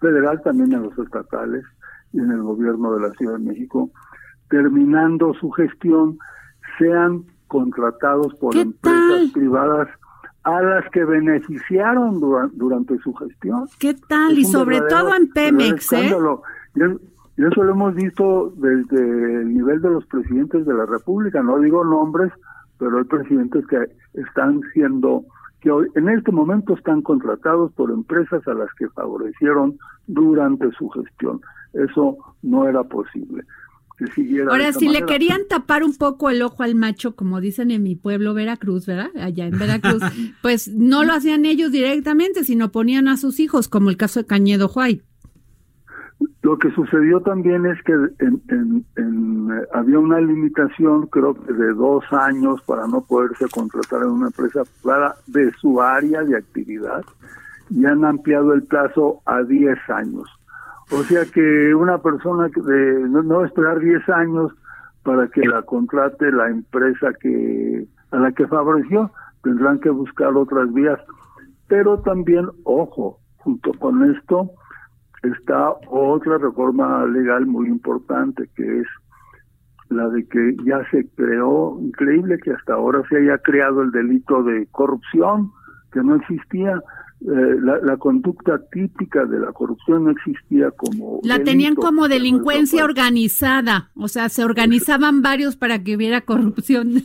federal, 0.00 0.40
también 0.42 0.72
en 0.72 0.82
los 0.82 0.98
estatales 0.98 1.64
y 2.12 2.18
en 2.18 2.30
el 2.30 2.42
gobierno 2.42 2.94
de 2.94 3.08
la 3.08 3.14
Ciudad 3.14 3.34
de 3.34 3.44
México, 3.44 3.90
terminando 4.48 5.34
su 5.34 5.50
gestión, 5.50 6.18
sean 6.78 7.24
contratados 7.48 8.34
por 8.34 8.56
empresas 8.56 9.30
privadas 9.32 9.88
a 10.44 10.62
las 10.62 10.88
que 10.90 11.04
beneficiaron 11.04 12.20
durante, 12.20 12.98
su 12.98 13.12
gestión. 13.14 13.66
¿Qué 13.80 13.94
tal? 14.08 14.38
y 14.38 14.44
sobre 14.44 14.80
todo 14.82 15.14
en 15.14 15.28
Pemex, 15.30 15.92
¿eh? 15.92 16.14
Y 17.38 17.44
eso 17.44 17.64
lo 17.64 17.72
hemos 17.72 17.94
visto 17.94 18.52
desde 18.56 19.42
el 19.42 19.52
nivel 19.52 19.82
de 19.82 19.90
los 19.90 20.06
presidentes 20.06 20.64
de 20.64 20.72
la 20.72 20.86
República, 20.86 21.42
no 21.42 21.58
digo 21.58 21.84
nombres, 21.84 22.32
pero 22.78 22.98
hay 22.98 23.04
presidentes 23.04 23.66
que 23.66 23.88
están 24.14 24.62
siendo, 24.72 25.24
que 25.60 25.70
hoy, 25.70 25.86
en 25.96 26.08
este 26.08 26.32
momento 26.32 26.74
están 26.74 27.02
contratados 27.02 27.72
por 27.72 27.90
empresas 27.90 28.46
a 28.48 28.54
las 28.54 28.72
que 28.78 28.88
favorecieron 28.88 29.76
durante 30.06 30.70
su 30.72 30.88
gestión. 30.90 31.40
Eso 31.74 32.16
no 32.42 32.66
era 32.66 32.84
posible. 32.84 33.42
Ahora, 34.48 34.72
si 34.72 34.88
le 34.88 35.06
querían 35.06 35.42
tapar 35.48 35.82
un 35.82 35.96
poco 35.96 36.28
el 36.28 36.42
ojo 36.42 36.62
al 36.62 36.74
macho, 36.74 37.16
como 37.16 37.40
dicen 37.40 37.70
en 37.70 37.82
mi 37.82 37.96
pueblo 37.96 38.34
Veracruz, 38.34 38.86
¿verdad? 38.86 39.10
Allá 39.18 39.46
en 39.46 39.58
Veracruz, 39.58 40.02
pues 40.42 40.68
no 40.68 41.04
lo 41.04 41.14
hacían 41.14 41.46
ellos 41.46 41.72
directamente, 41.72 42.44
sino 42.44 42.70
ponían 42.70 43.08
a 43.08 43.16
sus 43.16 43.40
hijos, 43.40 43.68
como 43.68 43.88
el 43.88 43.96
caso 43.96 44.20
de 44.20 44.26
Cañedo 44.26 44.68
Juay. 44.68 45.02
Lo 46.42 46.58
que 46.58 46.70
sucedió 46.72 47.20
también 47.20 47.66
es 47.66 47.82
que 47.82 47.92
en, 47.92 48.84
eh, 48.96 49.66
había 49.74 49.98
una 49.98 50.20
limitación, 50.20 51.06
creo 51.08 51.34
que 51.34 51.52
de 51.52 51.74
dos 51.74 52.04
años 52.12 52.62
para 52.62 52.86
no 52.86 53.02
poderse 53.02 53.46
contratar 53.48 54.02
en 54.02 54.10
una 54.10 54.26
empresa 54.28 54.62
privada 54.80 55.16
de 55.26 55.50
su 55.60 55.80
área 55.80 56.22
de 56.22 56.36
actividad 56.36 57.04
y 57.68 57.84
han 57.84 58.04
ampliado 58.04 58.52
el 58.52 58.62
plazo 58.62 59.20
a 59.26 59.42
diez 59.42 59.78
años. 59.88 60.28
O 60.92 61.02
sea 61.02 61.24
que 61.24 61.74
una 61.74 61.98
persona 61.98 62.48
de, 62.48 63.08
no, 63.08 63.22
no 63.22 63.44
esperar 63.44 63.80
diez 63.80 64.08
años 64.08 64.52
para 65.02 65.28
que 65.28 65.42
la 65.42 65.62
contrate 65.62 66.30
la 66.32 66.48
empresa 66.48 67.12
que 67.20 67.86
a 68.10 68.18
la 68.18 68.32
que 68.32 68.46
favoreció, 68.46 69.10
tendrán 69.42 69.80
que 69.80 69.90
buscar 69.90 70.36
otras 70.36 70.72
vías. 70.72 70.98
Pero 71.68 72.00
también, 72.00 72.48
ojo, 72.64 73.18
junto 73.38 73.72
con 73.74 74.10
esto, 74.14 74.50
está 75.22 75.74
otra 75.88 76.38
reforma 76.38 77.04
legal 77.06 77.46
muy 77.46 77.68
importante 77.68 78.48
que 78.54 78.80
es 78.80 78.86
la 79.88 80.08
de 80.08 80.26
que 80.26 80.56
ya 80.64 80.82
se 80.90 81.08
creó, 81.14 81.78
increíble 81.80 82.38
que 82.38 82.52
hasta 82.52 82.74
ahora 82.74 83.02
se 83.08 83.18
haya 83.18 83.38
creado 83.38 83.82
el 83.82 83.92
delito 83.92 84.42
de 84.42 84.66
corrupción, 84.72 85.52
que 85.92 86.02
no 86.02 86.16
existía. 86.16 86.80
Eh, 87.22 87.56
la, 87.82 87.96
conducta 87.96 88.60
típica 88.70 89.24
de 89.24 89.40
la 89.40 89.50
corrupción 89.50 90.04
no 90.04 90.10
existía 90.10 90.70
como... 90.72 91.20
La 91.24 91.42
tenían 91.42 91.74
como 91.74 92.08
delincuencia 92.08 92.84
organizada, 92.84 93.90
o 93.96 94.06
sea, 94.06 94.28
se 94.28 94.44
organizaban 94.44 95.22
varios 95.22 95.56
para 95.56 95.82
que 95.82 95.96
hubiera 95.96 96.20
corrupción. 96.20 96.92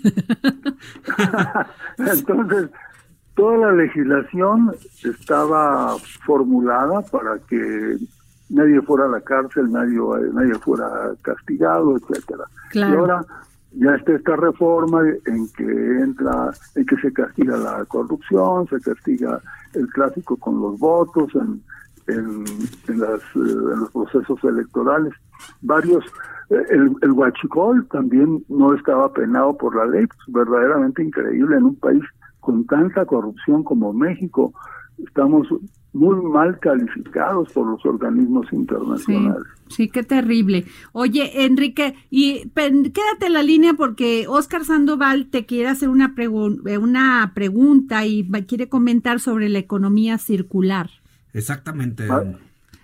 Entonces, 1.98 2.70
toda 3.36 3.58
la 3.58 3.72
legislación 3.72 4.74
estaba 5.04 5.96
formulada 6.26 7.02
para 7.04 7.40
que 7.48 7.98
nadie 8.50 8.82
fuera 8.82 9.06
a 9.06 9.10
la 9.10 9.22
cárcel, 9.22 9.72
nadie, 9.72 9.98
nadie 10.34 10.56
fuera 10.56 11.14
castigado, 11.22 11.98
etcétera. 11.98 12.44
Y 12.74 12.82
ahora 12.82 13.26
ya 13.72 13.96
está 13.96 14.14
esta 14.14 14.36
reforma 14.36 15.02
en 15.26 15.48
que 15.54 15.64
entra, 16.02 16.52
en 16.76 16.86
que 16.86 16.98
se 16.98 17.14
castiga 17.14 17.56
la 17.58 17.86
corrupción, 17.86 18.68
se 18.68 18.80
castiga 18.82 19.42
el 19.74 19.88
clásico 19.90 20.38
con 20.38 20.62
los 20.62 20.80
votos 20.80 21.30
en, 21.36 21.62
en, 22.08 23.00
las, 23.00 23.22
en 23.36 23.80
los 23.80 23.92
procesos 23.92 24.44
electorales. 24.44 25.14
Varios, 25.62 26.04
eh, 26.50 26.64
el, 26.70 26.96
el 27.02 27.12
huachicol 27.12 27.88
también 27.88 28.44
no 28.50 28.74
estaba 28.74 29.12
penado 29.14 29.58
por 29.58 29.76
la 29.76 29.86
ley, 29.86 30.06
pues 30.08 30.20
verdaderamente 30.28 31.04
increíble 31.04 31.58
en 31.58 31.64
un 31.64 31.76
país 31.76 32.04
con 32.40 32.66
tanta 32.66 33.06
corrupción 33.06 33.64
como 33.64 33.94
México, 33.94 34.54
estamos 34.98 35.48
muy 35.94 36.16
mal 36.22 36.58
calificados 36.60 37.52
por 37.52 37.68
los 37.68 37.86
organismos 37.86 38.48
internacionales. 38.54 39.44
Sí, 39.68 39.90
qué 39.90 40.04
terrible. 40.04 40.66
Oye, 40.94 41.46
Enrique, 41.46 41.96
y 42.10 42.50
quédate 42.50 43.26
en 43.28 43.34
la 43.34 43.44
línea 43.44 43.74
porque 43.74 44.26
Oscar 44.28 44.64
Sandoval 44.64 45.28
te 45.28 45.46
quiere 45.46 45.70
hacer 45.70 45.90
una, 45.90 46.14
eh, 46.18 46.78
una 46.78 47.32
pregunta 47.34 48.06
y 48.06 48.30
quiere 48.48 48.70
comentar 48.70 49.20
sobre 49.20 49.50
la 49.50 49.60
economía 49.60 50.18
circular. 50.18 50.90
Exactamente. 51.34 52.08
Ah, 52.10 52.24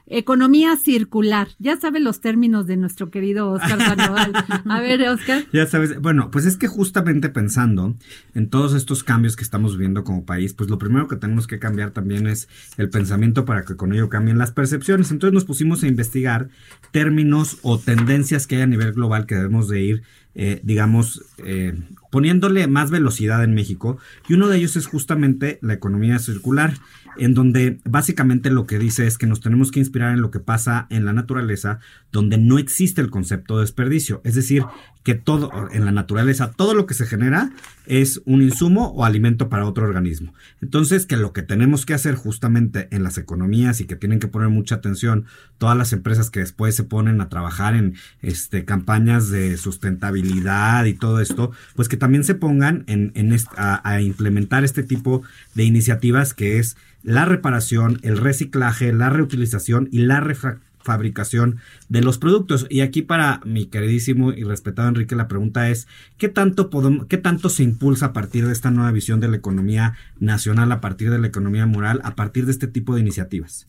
Economía 0.10 0.78
circular. 0.78 1.50
Ya 1.60 1.78
sabe 1.78 2.00
los 2.00 2.22
términos 2.22 2.66
de 2.66 2.78
nuestro 2.78 3.12
querido 3.12 3.52
Oscar 3.52 3.78
Sandoval. 3.78 4.32
A 4.66 4.80
ver, 4.80 5.02
Oscar. 5.10 5.44
Ya 5.52 5.68
sabes, 5.68 6.00
bueno, 6.00 6.32
pues 6.32 6.46
es 6.46 6.56
que 6.56 6.68
justamente 6.68 7.30
pensando 7.30 7.96
en 8.34 8.50
todos 8.50 8.74
estos 8.74 9.04
cambios 9.04 9.36
que 9.36 9.44
estamos 9.44 9.74
viviendo 9.78 10.04
como 10.04 10.26
país, 10.26 10.54
pues 10.54 10.70
lo 10.70 10.78
primero 10.78 11.08
que 11.08 11.18
tenemos 11.18 11.46
que 11.46 11.60
cambiar 11.60 11.92
también 11.92 12.26
es 12.28 12.48
el 12.78 12.90
pensamiento 12.90 13.44
para 13.44 13.64
que 13.64 13.76
con 13.76 13.94
ello 13.94 14.08
cambien 14.08 14.38
las 14.38 14.52
percepciones. 14.52 15.12
Entonces 15.12 15.34
nos 15.34 15.46
pusimos 15.46 15.84
a 15.84 15.88
investigar 15.88 16.50
términos 16.92 17.58
o 17.62 17.78
tendencias 17.78 18.48
que 18.48 18.56
hay 18.56 18.62
a 18.62 18.68
nivel 18.68 18.94
global 18.94 19.26
que 19.26 19.36
debemos 19.36 19.68
de 19.68 19.82
ir 19.82 20.04
eh, 20.40 20.62
digamos, 20.64 21.24
eh, 21.44 21.74
poniéndole 22.12 22.68
más 22.68 22.92
velocidad 22.92 23.44
en 23.44 23.56
México. 23.56 23.98
Y 24.30 24.36
uno 24.36 24.48
de 24.48 24.58
ellos 24.58 24.76
es 24.76 24.86
justamente 24.86 25.58
la 25.64 25.74
economía 25.74 26.20
circular, 26.20 26.76
en 27.20 27.34
donde 27.34 27.80
básicamente 27.86 28.50
lo 28.50 28.66
que 28.66 28.80
dice 28.80 29.08
es 29.08 29.18
que 29.18 29.28
nos 29.28 29.42
tenemos 29.42 29.72
que 29.72 29.80
inspirar 29.80 30.14
en 30.14 30.22
lo 30.22 30.32
que 30.32 30.40
pasa 30.40 30.88
en 30.90 31.06
la 31.06 31.14
naturaleza, 31.14 31.80
donde 32.12 32.38
no 32.38 32.58
existe 32.58 33.02
el 33.02 33.10
concepto 33.10 33.56
de 33.56 33.62
desperdicio. 33.62 34.22
Es 34.24 34.36
decir, 34.36 34.64
que 35.08 35.16
todo 35.16 35.50
en 35.72 35.86
la 35.86 35.94
naturaleza, 35.94 36.52
todo 36.52 36.74
lo 36.74 36.86
que 36.86 36.94
se 36.94 37.06
genera 37.06 37.52
es 37.86 38.22
un 38.26 38.42
insumo 38.42 38.88
o 38.88 39.06
alimento 39.06 39.48
para 39.48 39.66
otro 39.66 39.86
organismo. 39.86 40.34
Entonces, 40.62 41.06
que 41.06 41.16
lo 41.16 41.32
que 41.32 41.44
tenemos 41.44 41.86
que 41.86 41.94
hacer 41.94 42.16
justamente 42.16 42.90
en 42.92 43.04
las 43.04 43.18
economías 43.18 43.80
y 43.80 43.86
que 43.86 43.96
tienen 43.96 44.20
que 44.20 44.28
poner 44.28 44.50
mucha 44.50 44.76
atención 44.76 45.26
todas 45.58 45.78
las 45.78 45.94
empresas 45.94 46.30
que 46.30 46.42
después 46.42 46.76
se 46.76 46.84
ponen 46.84 47.22
a 47.22 47.30
trabajar 47.30 47.74
en 47.74 47.96
este, 48.22 48.66
campañas 48.66 49.30
de 49.30 49.56
sustentabilidad 49.56 50.84
y 50.84 50.94
todo 50.94 51.22
esto, 51.22 51.52
pues 51.78 51.88
que 51.88 51.96
también 51.96 52.26
se 52.26 52.36
pongan 52.36 52.84
en, 52.88 53.14
a, 53.56 54.02
implementar 54.02 54.66
este 54.66 54.84
tipo 54.84 55.24
de 55.56 55.64
iniciativas 55.64 56.34
que 56.34 56.60
es 56.60 56.76
la 57.08 57.24
reparación, 57.24 58.00
el 58.04 58.18
reciclaje, 58.18 58.92
la 58.92 59.10
reutilización 59.10 59.88
y 59.92 60.00
la 60.00 60.20
refracción 60.20 60.68
fabricación 60.88 61.58
de 61.90 62.02
los 62.02 62.18
productos. 62.18 62.66
Y 62.70 62.80
aquí 62.80 63.02
para 63.02 63.42
mi 63.44 63.66
queridísimo 63.66 64.32
y 64.32 64.44
respetado 64.44 64.88
Enrique, 64.88 65.16
la 65.16 65.28
pregunta 65.28 65.70
es, 65.70 65.88
¿qué 66.18 66.30
tanto, 66.30 66.70
podemos, 66.70 67.06
¿qué 67.08 67.18
tanto 67.18 67.50
se 67.50 67.64
impulsa 67.64 68.08
a 68.08 68.14
partir 68.14 68.46
de 68.46 68.54
esta 68.54 68.72
nueva 68.72 68.92
visión 68.92 69.20
de 69.20 69.28
la 69.28 69.36
economía 69.36 69.94
nacional, 70.20 70.72
a 70.72 70.80
partir 70.80 71.12
de 71.12 71.20
la 71.20 71.28
economía 71.28 71.66
moral, 71.66 72.00
a 72.06 72.16
partir 72.16 72.46
de 72.46 72.52
este 72.52 72.68
tipo 72.68 72.96
de 72.96 73.02
iniciativas? 73.02 73.68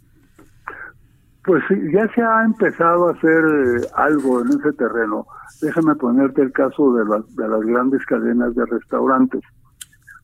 Pues 1.44 1.62
ya 1.92 2.06
se 2.14 2.22
ha 2.22 2.44
empezado 2.44 3.08
a 3.08 3.12
hacer 3.12 3.42
eh, 3.44 3.86
algo 3.96 4.42
en 4.42 4.48
ese 4.48 4.72
terreno. 4.74 5.26
Déjame 5.60 5.96
ponerte 5.96 6.42
el 6.42 6.52
caso 6.52 6.94
de 6.94 7.48
las 7.48 7.60
grandes 7.62 8.04
cadenas 8.06 8.54
de 8.54 8.64
restaurantes. 8.66 9.42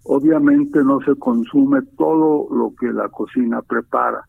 Obviamente 0.04 0.84
no 0.84 1.00
se 1.00 1.14
consume 1.16 1.82
todo 1.96 2.46
lo 2.54 2.73
que 2.78 2.92
la 2.92 3.08
cocina 3.08 3.62
prepara 3.62 4.25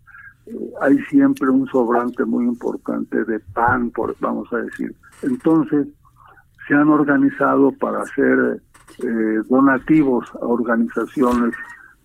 hay 0.81 0.97
siempre 1.09 1.49
un 1.49 1.67
sobrante 1.67 2.23
muy 2.25 2.45
importante 2.45 3.23
de 3.25 3.39
pan, 3.53 3.89
por, 3.91 4.15
vamos 4.19 4.51
a 4.53 4.57
decir. 4.57 4.93
Entonces, 5.23 5.87
se 6.67 6.75
han 6.75 6.89
organizado 6.89 7.71
para 7.71 8.01
hacer 8.01 8.61
eh, 8.99 9.41
donativos 9.49 10.25
a 10.41 10.45
organizaciones 10.45 11.53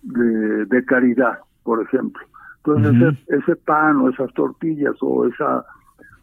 de, 0.01 0.85
caridad, 0.85 1.39
por 1.63 1.81
ejemplo. 1.83 2.21
Entonces, 2.63 3.17
ese, 3.27 3.55
pan 3.55 3.97
o 3.97 4.09
esas 4.09 4.33
tortillas 4.33 4.95
o 5.01 5.27
esa 5.27 5.65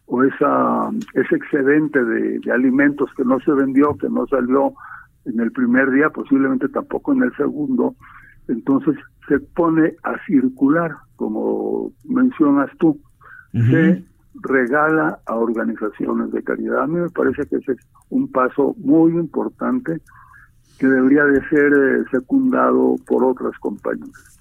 o 0.07 0.25
esa 0.25 0.89
ese 1.15 1.37
excedente 1.37 2.03
de, 2.03 2.39
de 2.39 2.53
alimentos 2.53 3.11
que 3.17 3.25
no 3.25 3.39
se 3.41 3.53
vendió, 3.53 3.97
que 3.97 4.09
no 4.09 4.27
salió 4.27 4.73
en 5.25 5.41
el 5.41 5.53
primer 5.53 5.91
día, 5.91 6.11
posiblemente 6.11 6.69
tampoco 6.69 7.13
en 7.13 7.23
el 7.23 7.35
segundo, 7.37 7.95
entonces 8.49 8.97
se 9.29 9.39
pone 9.41 9.95
a 10.03 10.15
circular, 10.27 10.97
como 11.17 11.93
mencionas 12.05 12.71
tú, 12.79 13.01
se 13.53 14.05
regala 14.43 15.19
a 15.27 15.35
organizaciones 15.35 16.31
de 16.33 16.43
caridad. 16.43 16.83
A 16.83 16.87
mí 16.87 17.01
me 17.01 17.11
parece 17.11 17.47
que 17.47 17.57
ese 17.57 17.73
es 17.73 17.79
un 18.09 18.31
paso 18.31 18.75
muy 18.79 19.13
importante 19.13 20.01
que 20.79 20.87
debería 20.87 21.25
de 21.25 21.41
ser 21.49 21.73
eh, 21.73 22.05
secundado 22.11 22.97
por 23.07 23.25
otras 23.25 23.59
compañías. 23.59 24.39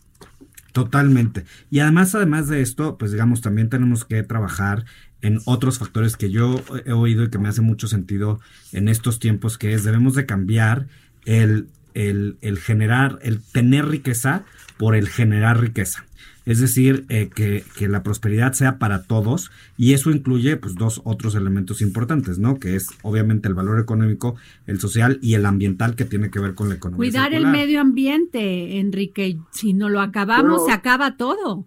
Totalmente. 0.71 1.45
Y 1.71 1.79
además, 1.79 2.13
además 2.13 2.47
de 2.47 2.61
esto, 2.61 2.99
pues 2.99 3.11
digamos, 3.11 3.41
también 3.41 3.69
tenemos 3.69 4.05
que 4.05 4.21
trabajar 4.21 4.85
en 5.21 5.39
otros 5.45 5.79
factores 5.79 6.15
que 6.15 6.29
yo 6.29 6.61
he 6.85 6.91
oído 6.91 7.23
y 7.23 7.29
que 7.29 7.39
me 7.39 7.49
hace 7.49 7.61
mucho 7.61 7.87
sentido 7.87 8.39
en 8.71 8.87
estos 8.87 9.19
tiempos, 9.19 9.57
que 9.57 9.73
es 9.73 9.83
debemos 9.83 10.15
de 10.15 10.25
cambiar 10.25 10.87
el 11.25 11.67
el, 11.97 12.37
el 12.41 12.59
generar, 12.59 13.17
el 13.23 13.41
tener 13.41 13.87
riqueza 13.87 14.43
por 14.77 14.95
el 14.95 15.09
generar 15.09 15.59
riqueza. 15.59 16.05
Es 16.45 16.61
decir, 16.61 17.05
eh, 17.09 17.29
que, 17.33 17.65
que, 17.75 17.89
la 17.89 18.03
prosperidad 18.03 18.53
sea 18.53 18.77
para 18.77 19.03
todos 19.03 19.51
y 19.77 19.93
eso 19.93 20.11
incluye 20.11 20.55
pues 20.55 20.75
dos 20.75 21.01
otros 21.03 21.35
elementos 21.35 21.81
importantes, 21.81 22.39
¿no? 22.39 22.57
Que 22.57 22.77
es 22.77 22.87
obviamente 23.01 23.49
el 23.49 23.53
valor 23.53 23.81
económico, 23.81 24.37
el 24.65 24.79
social 24.79 25.19
y 25.21 25.33
el 25.33 25.45
ambiental 25.45 25.95
que 25.95 26.05
tiene 26.05 26.29
que 26.29 26.39
ver 26.39 26.53
con 26.53 26.69
la 26.69 26.75
economía. 26.75 26.97
Cuidar 27.09 27.33
el 27.33 27.47
medio 27.47 27.81
ambiente, 27.81 28.79
Enrique. 28.79 29.37
Si 29.51 29.73
no 29.73 29.89
lo 29.89 29.99
acabamos, 29.99 30.65
se 30.67 30.71
acaba 30.71 31.17
todo. 31.17 31.65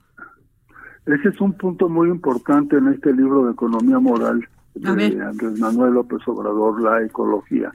Ese 1.12 1.28
es 1.28 1.40
un 1.40 1.52
punto 1.54 1.88
muy 1.88 2.08
importante 2.08 2.76
en 2.76 2.88
este 2.88 3.12
libro 3.12 3.46
de 3.46 3.52
Economía 3.52 3.98
Moral 3.98 4.46
de 4.74 5.22
Andrés 5.22 5.58
Manuel 5.58 5.94
López 5.94 6.20
Obrador, 6.26 6.80
la 6.80 7.02
ecología. 7.02 7.72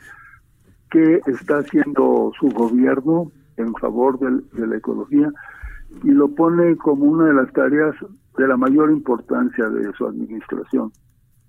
¿Qué 0.90 1.20
está 1.26 1.58
haciendo 1.58 2.32
su 2.40 2.50
gobierno 2.50 3.32
en 3.58 3.74
favor 3.74 4.20
de 4.20 4.68
la 4.68 4.78
ecología? 4.78 5.32
y 6.04 6.12
lo 6.12 6.28
pone 6.30 6.76
como 6.78 7.06
una 7.06 7.26
de 7.26 7.34
las 7.34 7.52
tareas 7.54 7.96
de 8.38 8.48
la 8.48 8.58
mayor 8.58 8.92
importancia 8.92 9.70
de 9.70 9.92
su 9.94 10.06
administración. 10.06 10.92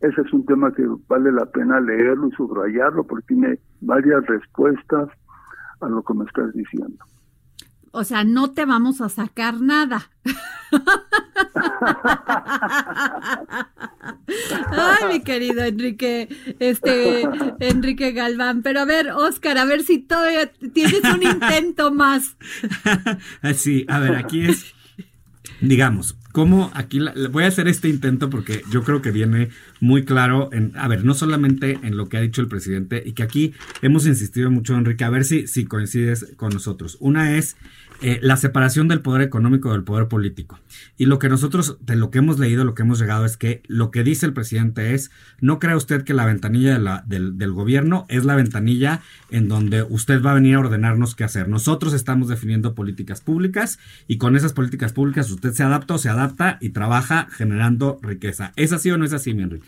Ese 0.00 0.21
es 0.21 0.33
un 0.33 0.45
tema 0.45 0.73
que 0.73 0.87
vale 1.09 1.33
la 1.33 1.47
pena 1.47 1.81
leerlo 1.81 2.28
y 2.28 2.33
subrayarlo 2.33 3.05
porque 3.05 3.26
tiene 3.28 3.59
varias 3.81 4.25
respuestas 4.26 5.09
a 5.81 5.88
lo 5.88 6.02
que 6.02 6.14
me 6.14 6.25
estás 6.25 6.52
diciendo. 6.52 7.05
O 7.97 8.05
sea, 8.05 8.25
no 8.25 8.50
te 8.50 8.67
vamos 8.67 9.00
a 9.00 9.09
sacar 9.09 9.59
nada. 9.62 10.11
Ay, 14.71 15.15
mi 15.15 15.21
querido 15.23 15.65
Enrique, 15.65 16.29
este, 16.59 17.23
Enrique 17.59 18.12
Galván. 18.12 18.61
Pero 18.61 18.81
a 18.81 18.85
ver, 18.85 19.12
Oscar, 19.12 19.57
a 19.57 19.65
ver 19.65 19.83
si 19.83 19.99
todavía 19.99 20.53
tienes 20.75 21.05
un 21.05 21.23
intento 21.23 21.91
más. 21.91 22.37
Sí, 23.55 23.87
a 23.88 23.99
ver, 23.99 24.17
aquí 24.17 24.45
es, 24.45 24.75
digamos, 25.62 26.19
cómo 26.37 26.71
aquí 26.75 27.00
voy 27.31 27.45
a 27.45 27.47
hacer 27.47 27.67
este 27.67 27.88
intento 27.88 28.29
porque 28.29 28.61
yo 28.71 28.83
creo 28.83 29.00
que 29.00 29.11
viene 29.11 29.49
muy 29.81 30.05
claro 30.05 30.50
en, 30.53 30.73
a 30.76 30.87
ver, 30.87 31.03
no 31.03 31.15
solamente 31.15 31.79
en 31.83 31.97
lo 31.97 32.11
que 32.11 32.19
ha 32.19 32.21
dicho 32.21 32.43
el 32.43 32.49
presidente 32.49 33.03
y 33.07 33.12
que 33.12 33.23
aquí 33.23 33.55
hemos 33.81 34.07
insistido 34.07 34.50
mucho, 34.50 34.75
Enrique, 34.75 35.03
a 35.05 35.09
ver 35.09 35.25
si, 35.25 35.47
si 35.47 35.65
coincides 35.65 36.35
con 36.37 36.50
nosotros. 36.53 36.99
Una 37.00 37.38
es 37.38 37.57
eh, 38.03 38.19
la 38.23 38.37
separación 38.37 38.88
del 38.88 39.00
poder 39.00 39.23
económico 39.23 39.73
del 39.73 39.83
poder 39.83 40.09
político. 40.09 40.59
Y 40.99 41.07
lo 41.07 41.19
que 41.19 41.29
nosotros, 41.29 41.79
de 41.81 41.97
lo 41.97 42.11
que 42.11 42.19
hemos 42.19 42.38
leído, 42.38 42.65
lo 42.65 42.75
que 42.75 42.83
hemos 42.83 42.99
llegado 42.99 43.25
es 43.25 43.37
que 43.37 43.62
lo 43.69 43.91
que 43.91 44.03
dice 44.03 44.26
el 44.26 44.35
presidente 44.35 44.95
es, 44.95 45.11
no 45.41 45.59
crea 45.59 45.76
usted 45.76 46.05
que 46.05 46.12
la 46.12 46.26
ventanilla 46.26 46.79
del, 47.07 47.53
gobierno 47.53 48.05
es 48.09 48.25
la 48.25 48.35
ventanilla 48.35 49.00
en 49.31 49.49
donde 49.49 49.83
usted 49.83 50.23
va 50.23 50.33
a 50.33 50.35
venir 50.35 50.57
a 50.57 50.61
ordenarnos 50.61 51.15
qué 51.15 51.25
hacer. 51.25 51.49
Nosotros 51.49 51.95
estamos 51.95 52.29
definiendo 52.29 52.75
políticas 52.75 53.21
públicas 53.21 53.79
y 54.07 54.19
con 54.19 54.37
esas 54.37 54.53
políticas 54.53 54.93
públicas 54.93 55.31
usted 55.31 55.53
se 55.53 55.62
adapta 55.62 55.95
o 55.95 55.99
se 55.99 56.11
adapta 56.11 56.59
y 56.61 56.71
trabaja 56.71 57.29
generando 57.31 57.99
riqueza. 58.03 58.53
¿Es 58.57 58.73
así 58.73 58.91
o 58.91 58.99
no 58.99 59.05
es 59.05 59.15
así, 59.15 59.33
mi 59.33 59.45
Enrique? 59.45 59.67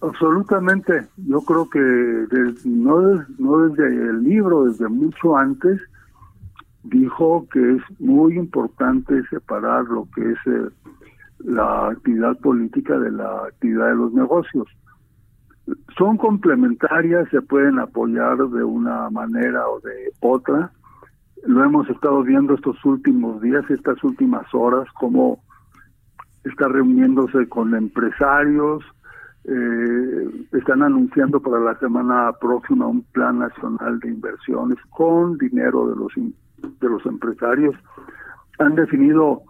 Absolutamente. 0.00 1.06
Yo 1.16 1.40
creo 1.42 1.68
que 1.68 1.78
no 2.64 3.68
desde 3.68 3.86
el 3.86 4.22
libro, 4.22 4.64
desde 4.64 4.88
mucho 4.88 5.36
antes, 5.36 5.80
dijo 6.84 7.46
que 7.50 7.76
es 7.76 7.82
muy 8.00 8.36
importante 8.36 9.22
separar 9.30 9.84
lo 9.84 10.06
que 10.14 10.32
es 10.32 10.38
eh, 10.46 10.68
la 11.40 11.88
actividad 11.88 12.38
política 12.38 12.98
de 12.98 13.10
la 13.10 13.44
actividad 13.46 13.88
de 13.88 13.96
los 13.96 14.12
negocios. 14.12 14.68
Son 15.96 16.18
complementarias, 16.18 17.28
se 17.30 17.40
pueden 17.40 17.78
apoyar 17.78 18.36
de 18.36 18.62
una 18.62 19.08
manera 19.10 19.66
o 19.68 19.80
de 19.80 20.12
otra. 20.20 20.70
Lo 21.46 21.64
hemos 21.64 21.88
estado 21.88 22.22
viendo 22.22 22.54
estos 22.54 22.82
últimos 22.84 23.40
días, 23.40 23.64
estas 23.70 24.02
últimas 24.04 24.46
horas, 24.52 24.86
cómo 24.94 25.42
está 26.44 26.68
reuniéndose 26.68 27.48
con 27.48 27.74
empresarios, 27.74 28.84
eh, 29.44 30.46
están 30.52 30.82
anunciando 30.82 31.40
para 31.40 31.60
la 31.60 31.78
semana 31.78 32.32
próxima 32.38 32.86
un 32.86 33.02
plan 33.02 33.38
nacional 33.38 33.98
de 34.00 34.08
inversiones 34.08 34.78
con 34.90 35.38
dinero 35.38 35.88
de 35.88 35.96
los 35.96 36.16
de 36.58 36.88
los 36.88 37.04
empresarios 37.06 37.74
han 38.58 38.74
definido 38.74 39.42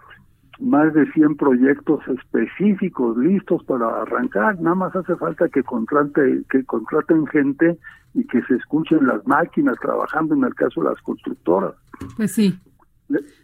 más 0.61 0.93
de 0.95 1.11
100 1.13 1.37
proyectos 1.37 2.01
específicos 2.09 3.17
listos 3.19 3.63
para 3.65 4.03
arrancar. 4.03 4.61
Nada 4.61 4.77
más 4.77 4.97
hace 4.97 5.17
falta 5.17 5.49
que 5.49 5.63
contrate, 5.63 6.43
que 6.51 6.65
contraten 6.65 7.27
gente 7.27 7.79
y 8.15 8.25
que 8.27 8.41
se 8.43 8.55
escuchen 8.55 9.07
las 9.07 9.27
máquinas 9.27 9.77
trabajando 9.81 10.35
en 10.35 10.45
el 10.45 10.55
caso 10.55 10.83
de 10.83 10.91
las 10.91 11.01
constructoras. 11.03 11.73
Pues 12.17 12.33
sí. 12.33 12.59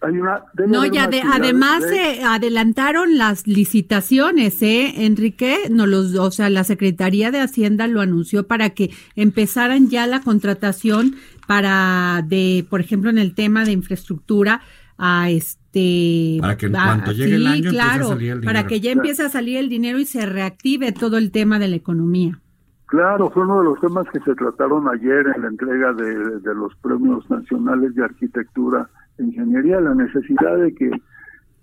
Hay 0.00 0.18
una, 0.18 0.42
no, 0.68 0.86
ya 0.86 1.06
de, 1.06 1.20
además 1.20 1.84
se 1.84 2.22
adelantaron 2.24 3.18
las 3.18 3.46
licitaciones, 3.46 4.62
¿eh, 4.62 5.04
Enrique? 5.04 5.68
No 5.70 5.86
los, 5.86 6.14
o 6.14 6.30
sea, 6.30 6.48
la 6.48 6.64
Secretaría 6.64 7.30
de 7.30 7.40
Hacienda 7.40 7.86
lo 7.86 8.00
anunció 8.00 8.46
para 8.46 8.70
que 8.70 8.90
empezaran 9.16 9.90
ya 9.90 10.06
la 10.06 10.22
contratación 10.22 11.16
para 11.50 12.22
de, 12.22 12.64
por 12.70 12.80
ejemplo, 12.80 13.10
en 13.10 13.18
el 13.18 13.34
tema 13.34 13.64
de 13.64 13.72
infraestructura, 13.72 14.60
a 14.96 15.30
este 15.30 16.38
para 16.40 16.56
que 16.56 16.70
cuando 16.70 17.10
llegue 17.10 17.34
el 17.34 17.46
año 17.48 17.70
claro, 17.70 18.04
a 18.04 18.08
salir 18.10 18.30
el 18.30 18.40
dinero. 18.40 18.52
para 18.52 18.68
que 18.68 18.80
ya 18.80 18.92
empiece 18.92 19.24
a 19.24 19.28
salir 19.30 19.56
el 19.56 19.68
dinero 19.68 19.98
y 19.98 20.04
se 20.04 20.26
reactive 20.26 20.92
todo 20.92 21.18
el 21.18 21.32
tema 21.32 21.58
de 21.58 21.66
la 21.66 21.74
economía. 21.74 22.38
Claro, 22.86 23.30
fue 23.30 23.42
uno 23.42 23.58
de 23.58 23.64
los 23.64 23.80
temas 23.80 24.06
que 24.12 24.20
se 24.20 24.32
trataron 24.36 24.86
ayer 24.88 25.26
en 25.34 25.42
la 25.42 25.48
entrega 25.48 25.92
de, 25.92 26.38
de 26.38 26.54
los 26.54 26.72
premios 26.76 27.28
nacionales 27.28 27.96
de 27.96 28.04
arquitectura 28.04 28.88
e 29.18 29.24
ingeniería, 29.24 29.80
la 29.80 29.96
necesidad 29.96 30.56
de 30.56 30.72
que 30.72 30.90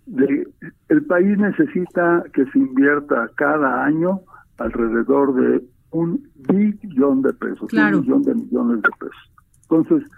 de, 0.08 0.50
el 0.90 1.06
país 1.06 1.38
necesita 1.38 2.26
que 2.34 2.46
se 2.48 2.60
invierta 2.60 3.32
cada 3.36 3.86
año 3.86 4.20
alrededor 4.58 5.34
de 5.34 5.64
un 5.92 6.28
billón 6.50 7.22
de 7.22 7.32
pesos, 7.32 7.72
un 7.72 8.02
millón 8.02 8.24
de 8.24 8.36
millones 8.36 8.82
de 8.82 8.90
pesos. 9.00 9.37
Entonces, 9.70 10.10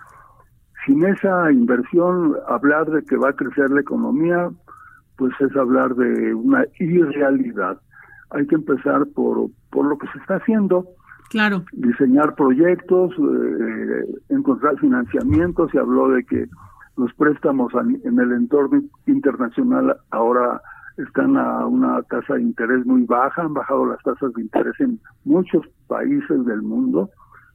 sin 0.86 1.06
esa 1.06 1.52
inversión, 1.52 2.36
hablar 2.48 2.90
de 2.90 3.04
que 3.04 3.18
va 3.18 3.30
a 3.30 3.36
crecer 3.36 3.70
la 3.72 3.82
economía, 3.82 4.50
pues 5.18 5.34
es 5.40 5.56
hablar 5.56 5.96
de 5.96 6.34
una 6.34 6.66
irrealidad. 6.80 7.80
Hay 8.32 8.48
que 8.48 8.56
empezar 8.56 9.06
por, 9.16 9.50
por 9.72 9.86
lo 9.86 9.98
que 9.98 10.08
se 10.08 10.20
está 10.20 10.36
haciendo. 10.36 10.86
Claro. 11.30 11.64
Diseñar 11.74 12.36
proyectos, 12.36 13.12
eh, 13.12 14.06
encontrar 14.30 14.78
financiamiento. 14.80 15.68
Se 15.70 15.80
habló 15.80 16.10
de 16.10 16.24
que 16.24 16.48
los 16.98 17.14
préstamos 17.14 17.72
en 17.74 18.20
el 18.20 18.32
entorno 18.32 18.82
internacional 19.06 19.96
ahora 20.12 20.62
están 20.98 21.38
a 21.38 21.66
una 21.66 22.02
tasa 22.04 22.36
de 22.36 22.42
interés 22.42 22.86
muy 22.86 23.04
baja, 23.04 23.42
han 23.42 23.54
bajado 23.54 23.86
las 23.86 24.02
tasas 24.04 24.34
de 24.34 24.42
interés 24.42 24.74
en 24.80 25.00
muchos 25.24 25.66
países 25.88 26.46
del 26.46 26.62
mundo 26.62 27.10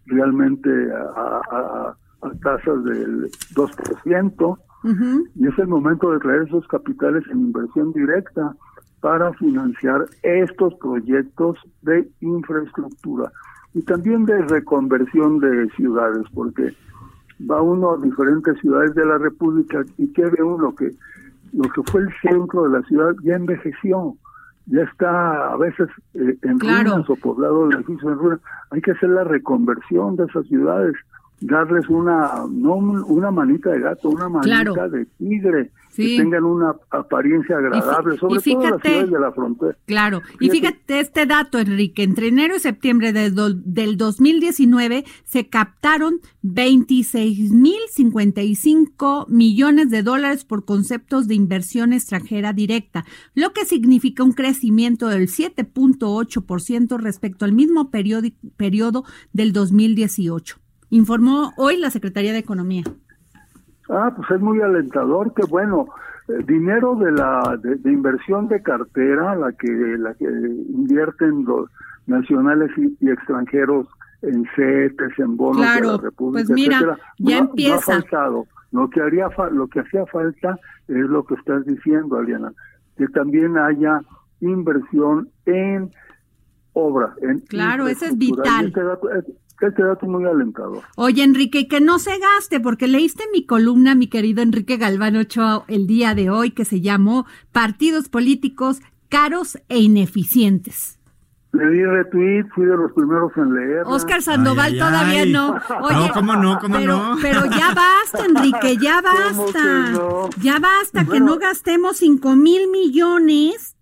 realmente 0.07 0.71
a, 1.17 1.95
tasas 2.43 2.85
del 2.85 3.31
2%, 3.55 4.59
y 5.35 5.47
es 5.47 5.59
el 5.59 5.67
momento 5.67 6.11
de 6.11 6.19
traer 6.21 6.43
esos 6.43 6.67
capitales 6.69 7.23
en 7.31 7.41
inversión 7.41 7.93
directa 7.93 8.55
para 9.01 9.33
financiar 9.35 10.07
estos 10.23 10.75
proyectos 10.77 11.59
de 11.83 12.09
infraestructura 12.21 13.31
y 13.75 13.83
también 13.83 14.25
de 14.25 14.41
reconversión 14.43 15.39
de 15.41 15.69
ciudades, 15.77 16.27
porque 16.33 16.75
va 17.51 17.61
uno 17.61 17.93
a 17.93 17.99
diferentes 17.99 18.59
ciudades 18.61 18.95
de 18.95 19.05
la 19.05 19.19
República 19.19 19.85
y 19.99 20.13
que 20.13 20.25
ve 20.25 20.43
uno 20.43 20.75
que 20.75 20.91
lo 21.53 21.69
que 21.69 21.83
fue 21.91 22.03
el 22.03 22.09
centro 22.23 22.65
de 22.65 22.79
la 22.79 22.83
ciudad 22.87 23.15
ya 23.23 23.37
envejeció 23.37 24.17
ya 24.67 24.83
está 24.83 25.53
a 25.53 25.57
veces 25.57 25.89
eh, 26.15 26.37
en 26.43 26.59
ruinas 26.59 27.09
o 27.09 27.17
poblado 27.17 27.69
de 27.69 27.77
edificios 27.77 28.13
en 28.13 28.19
ruinas. 28.19 28.41
Hay 28.71 28.81
que 28.81 28.93
hacer 28.93 29.11
la 29.11 29.25
reconversión 29.25 30.17
de 30.17 30.25
esas 30.25 30.47
ciudades, 30.47 30.95
darles 31.41 31.89
una 31.89 32.45
no 32.51 32.75
una 32.75 33.31
manita 33.31 33.71
de 33.71 33.81
gato, 33.81 34.09
una 34.09 34.29
manita 34.29 34.89
de 34.89 35.07
tigre, 35.19 35.71
que 35.95 36.17
tengan 36.17 36.45
una 36.45 36.75
apariencia 36.91 37.57
agradable, 37.57 38.19
sobre 38.19 38.41
todo 38.41 38.71
las 38.71 38.83
ciudades 38.83 39.11
de 39.11 39.21
la 39.21 39.33
frontera. 39.33 39.77
Claro, 39.87 40.23
y 40.41 40.51
fíjate. 40.51 41.01
este 41.01 41.25
dato, 41.27 41.59
Enrique, 41.59 42.03
entre 42.03 42.29
enero 42.29 42.57
y 42.57 42.61
septiembre 42.61 43.13
del, 43.13 43.35
del 43.65 43.97
2019 43.97 45.05
se 45.25 45.49
captaron 45.49 46.21
26.055 46.43 49.29
millones 49.29 49.91
de 49.91 50.03
dólares 50.03 50.45
por 50.45 50.65
conceptos 50.65 51.29
de 51.29 51.35
inversión 51.35 51.93
extranjera 51.93 52.53
directa, 52.53 53.05
lo 53.35 53.53
que 53.53 53.65
significa 53.65 54.25
un 54.25 54.33
crecimiento 54.33 55.09
del 55.09 55.29
7.8% 55.29 56.99
respecto 56.99 57.45
al 57.45 57.53
mismo 57.53 57.91
periodo, 57.91 58.29
periodo 58.57 59.05
del 59.33 59.53
2018 59.53 60.64
informó 60.95 61.53
hoy 61.57 61.77
la 61.77 61.91
Secretaría 61.91 62.33
de 62.33 62.39
Economía. 62.39 62.85
Ah, 63.89 64.13
pues 64.15 64.31
es 64.31 64.41
muy 64.41 64.61
alentador, 64.61 65.35
que 65.35 65.45
bueno, 65.47 65.87
eh, 66.29 66.35
dinero 66.47 66.95
de 66.95 67.11
la 67.11 67.59
de, 67.61 67.93
inversión 67.93 68.47
de 68.49 68.63
cartera, 68.63 69.35
la 69.35 69.53
que 69.53 69.69
la 69.99 70.15
que 70.15 70.25
invierten 70.25 71.45
los 71.45 71.69
nacionales 72.07 72.71
y, 72.77 73.11
extranjeros 73.11 73.89
en 74.23 74.45
CETES, 74.55 75.19
en 75.19 75.37
bonos 75.37 75.61
de 75.61 75.81
la 75.81 75.97
República, 75.99 76.47
pues 76.47 76.51
mira, 76.51 76.97
ya 77.19 77.39
empieza. 77.39 78.01
Lo 78.71 78.91
que 78.91 79.01
haría 79.01 79.29
lo 79.53 79.69
que 79.69 79.81
hacía 79.81 80.07
falta 80.07 80.59
es 80.89 80.97
lo 80.97 81.25
que 81.25 81.35
estás 81.35 81.65
diciendo, 81.67 82.19
Aliana, 82.19 82.53
que 82.97 83.07
también 83.09 83.59
haya 83.59 84.01
inversión 84.41 85.29
en 85.47 85.91
obra. 86.73 87.15
En 87.23 87.41
claro, 87.41 87.87
eso 87.89 88.05
es 88.05 88.17
vital. 88.17 88.67
Este 88.67 88.83
dato, 88.83 89.09
muy 90.03 90.25
alentador. 90.25 90.83
Oye, 90.97 91.23
Enrique, 91.23 91.69
que 91.69 91.81
no 91.81 91.99
se 91.99 92.19
gaste, 92.19 92.61
porque 92.61 92.87
leíste 92.87 93.25
mi 93.33 93.47
columna, 93.47 93.95
mi 93.95 94.09
querido 94.09 94.43
Enrique 94.43 94.77
Galván 94.77 95.17
Ochoa, 95.17 95.65
el 95.69 95.87
día 95.87 96.15
de 96.15 96.31
hoy, 96.31 96.51
que 96.51 96.65
se 96.65 96.81
llamó 96.81 97.27
Partidos 97.53 98.09
Políticos 98.09 98.81
caros 99.09 99.59
e 99.69 99.79
ineficientes. 99.79 100.99
Le 101.53 101.71
di 101.71 101.85
retweet, 101.85 102.49
fui 102.53 102.67
de 102.67 102.77
los 102.77 102.91
primeros 102.93 103.31
en 103.37 103.55
leer. 103.55 103.83
Oscar 103.87 104.23
Sandoval 104.23 104.77
todavía 104.77 105.25
no. 105.33 105.57
Oye, 105.83 106.09
no, 106.09 106.13
¿cómo 106.13 106.35
no? 106.35 106.59
¿Cómo 106.59 106.75
pero, 106.77 106.97
no? 106.97 107.17
Pero 107.23 107.45
ya 107.47 107.73
basta, 107.73 108.27
Enrique, 108.27 108.77
ya 108.77 109.01
basta. 109.03 109.93
Ya 110.41 110.59
basta, 110.59 111.05
que 111.05 111.21
no 111.21 111.39
gastemos 111.39 111.99
cinco 111.99 112.35
mil 112.35 112.69
millones 112.73 113.74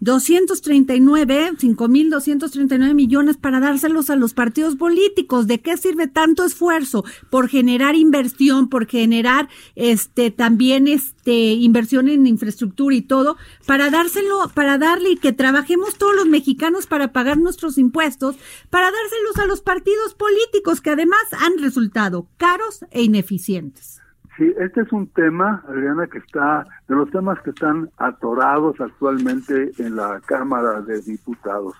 239, 0.00 1.52
5.239 1.58 2.94
millones 2.94 3.36
para 3.36 3.60
dárselos 3.60 4.08
a 4.08 4.16
los 4.16 4.32
partidos 4.32 4.76
políticos. 4.76 5.46
¿De 5.46 5.60
qué 5.60 5.76
sirve 5.76 6.06
tanto 6.08 6.44
esfuerzo 6.44 7.04
por 7.28 7.48
generar 7.48 7.94
inversión, 7.94 8.68
por 8.68 8.86
generar 8.86 9.48
este 9.76 10.30
también 10.30 10.88
este 10.88 11.52
inversión 11.52 12.08
en 12.08 12.26
infraestructura 12.26 12.96
y 12.96 13.02
todo 13.02 13.36
para 13.66 13.90
dárselo, 13.90 14.50
para 14.54 14.78
darle 14.78 15.10
y 15.10 15.16
que 15.16 15.32
trabajemos 15.32 15.96
todos 15.96 16.16
los 16.16 16.26
mexicanos 16.26 16.86
para 16.86 17.12
pagar 17.12 17.36
nuestros 17.36 17.76
impuestos, 17.76 18.36
para 18.70 18.90
dárselos 18.90 19.36
a 19.36 19.46
los 19.46 19.60
partidos 19.60 20.14
políticos 20.14 20.80
que 20.80 20.90
además 20.90 21.20
han 21.38 21.58
resultado 21.58 22.26
caros 22.38 22.80
e 22.90 23.02
ineficientes? 23.02 23.99
Sí, 24.40 24.50
este 24.58 24.80
es 24.80 24.90
un 24.90 25.06
tema, 25.08 25.62
Adriana, 25.68 26.06
que 26.06 26.16
está, 26.16 26.64
de 26.88 26.94
los 26.94 27.10
temas 27.10 27.38
que 27.42 27.50
están 27.50 27.90
atorados 27.98 28.80
actualmente 28.80 29.70
en 29.76 29.96
la 29.96 30.18
Cámara 30.24 30.80
de 30.80 31.02
Diputados. 31.02 31.74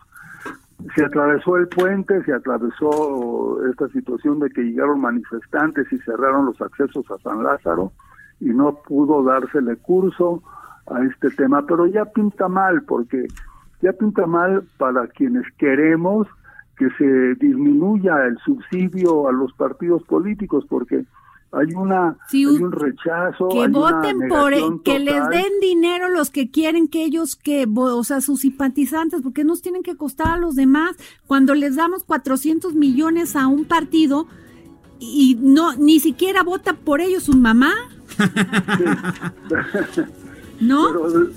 Se 0.95 1.03
atravesó 1.03 1.57
el 1.57 1.69
puente, 1.69 2.23
se 2.25 2.35
atravesó 2.35 3.67
esta 3.67 3.89
situación 3.89 4.41
de 4.41 4.51
que 4.51 4.61
llegaron 4.61 5.01
manifestantes 5.01 5.91
y 5.91 5.97
cerraron 6.01 6.45
los 6.45 6.61
accesos 6.61 7.11
a 7.11 7.17
San 7.23 7.43
Lázaro 7.43 7.93
y 8.41 8.51
no 8.51 8.75
pudo 8.87 9.23
dársele 9.23 9.77
curso 9.77 10.43
a 10.87 11.03
este 11.03 11.31
tema, 11.31 11.65
pero 11.67 11.87
ya 11.87 12.05
pinta 12.05 12.47
mal, 12.49 12.83
porque 12.83 13.27
ya 13.81 13.95
pinta 13.95 14.27
mal 14.27 14.65
para 14.77 15.07
quienes 15.07 15.51
queremos 15.57 16.27
que 16.77 16.91
se 16.99 17.35
disminuya 17.37 18.27
el 18.27 18.37
subsidio 18.45 19.29
a 19.29 19.33
los 19.33 19.51
partidos 19.55 20.03
políticos, 20.03 20.67
porque 20.69 21.07
hay 21.53 21.75
una 21.75 22.17
un 22.33 22.71
rechazo 22.71 23.49
que 23.49 23.67
voten 23.67 24.29
por 24.29 24.83
que 24.83 25.01
les 25.01 25.29
den 25.31 25.61
dinero 25.61 26.09
los 26.09 26.31
que 26.31 26.49
quieren 26.49 26.87
que 26.87 27.05
ellos 27.05 27.35
que 27.35 27.67
o 27.75 28.05
sea 28.05 28.21
sus 28.21 28.41
simpatizantes 28.41 29.21
porque 29.21 29.43
nos 29.43 29.61
tienen 29.61 29.83
que 29.83 29.97
costar 29.97 30.29
a 30.29 30.37
los 30.37 30.55
demás. 30.55 30.97
Cuando 31.27 31.55
les 31.55 31.75
damos 31.75 32.05
400 32.05 32.75
millones 32.75 33.35
a 33.35 33.49
un 33.49 33.65
partido 33.65 34.29
y 35.01 35.39
no 35.41 35.75
ni 35.75 35.99
siquiera 35.99 36.45
vota 36.45 36.75
por 36.75 37.01
ellos 37.01 37.25
su 37.25 37.37
mamá. 37.37 37.73
No 40.61 40.93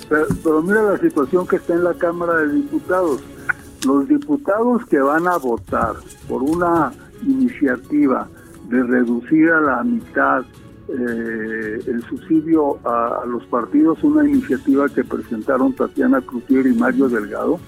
pero 0.10 0.62
mira 0.62 0.82
la 0.84 0.97
situación 0.97 1.47
que 1.47 1.56
está 1.56 1.73
en 1.73 1.86
la 1.86 1.93
cámara 1.93 2.36
de 2.39 2.54
diputados. 2.56 3.21
Los 3.86 4.08
diputados 4.08 4.86
que 4.86 4.99
van 4.99 5.28
a 5.28 5.38
votar 5.38 5.95
por 6.28 6.43
una 6.43 6.91
iniciativa 7.26 8.28
de 8.69 8.84
reducir 8.84 9.49
a 9.52 9.62
la 9.62 9.84
mitad 9.84 10.43
eh, 10.89 11.80
el 11.88 12.04
subsidio 12.04 12.78
a, 12.86 13.23
los 13.26 13.43
partidos, 13.45 14.04
una 14.04 14.28
iniciativa 14.28 14.89
que 14.89 15.04
presentaron 15.04 15.73
Tatiana 15.73 16.21
Cruzier 16.21 16.67
y 16.67 16.73
Mario 16.73 17.08
Delgado. 17.08 17.60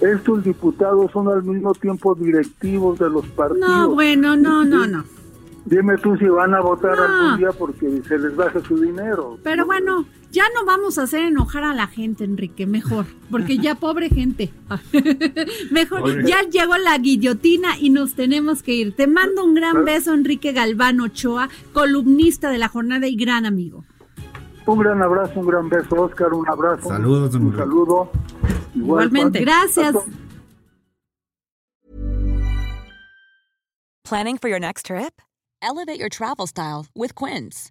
Estos 0.00 0.44
diputados 0.44 1.10
son 1.12 1.28
al 1.28 1.42
mismo 1.44 1.72
tiempo 1.74 2.14
directivos 2.14 2.98
de 2.98 3.08
los 3.08 3.26
partidos. 3.28 3.68
No, 3.68 3.94
bueno, 3.94 4.36
no, 4.36 4.64
no, 4.64 4.86
no. 4.86 5.04
Dime 5.64 5.96
tú 5.98 6.16
si 6.16 6.26
van 6.26 6.54
a 6.54 6.60
votar 6.60 6.98
algún 6.98 7.38
día 7.38 7.52
porque 7.52 8.02
se 8.02 8.18
les 8.18 8.34
baja 8.34 8.60
su 8.60 8.80
dinero. 8.80 9.38
Pero 9.44 9.64
bueno, 9.64 10.04
ya 10.32 10.44
no 10.54 10.64
vamos 10.64 10.98
a 10.98 11.02
hacer 11.02 11.20
enojar 11.20 11.62
a 11.62 11.74
la 11.74 11.86
gente, 11.86 12.24
Enrique, 12.24 12.66
mejor, 12.66 13.04
porque 13.30 13.58
ya 13.58 13.74
pobre 13.74 14.08
gente. 14.08 14.50
mejor, 15.70 16.24
ya 16.24 16.42
llegó 16.42 16.76
la 16.78 16.96
guillotina 16.96 17.78
y 17.78 17.90
nos 17.90 18.14
tenemos 18.14 18.62
que 18.62 18.72
ir. 18.72 18.96
Te 18.96 19.06
mando 19.06 19.44
un 19.44 19.54
gran 19.54 19.84
beso, 19.84 20.14
Enrique 20.14 20.52
Galván 20.52 21.00
Ochoa, 21.00 21.50
columnista 21.74 22.50
de 22.50 22.58
la 22.58 22.68
jornada 22.68 23.06
y 23.06 23.14
gran 23.14 23.44
amigo. 23.44 23.84
Un 24.66 24.78
gran 24.78 25.02
abrazo, 25.02 25.38
un 25.38 25.46
gran 25.46 25.68
beso, 25.68 26.02
Oscar, 26.02 26.32
un 26.32 26.48
abrazo. 26.48 26.88
Saludos, 26.88 27.34
un 27.34 27.54
saludo. 27.54 28.10
Igualmente, 28.74 29.40
gracias. 29.40 29.94
Planning 34.04 34.38
for 34.38 34.48
your 34.48 34.60
next 34.60 34.86
trip? 34.86 35.20
Elevate 35.60 35.98
your 35.98 36.08
travel 36.08 36.46
style 36.46 36.86
with 36.94 37.14
Quince. 37.14 37.70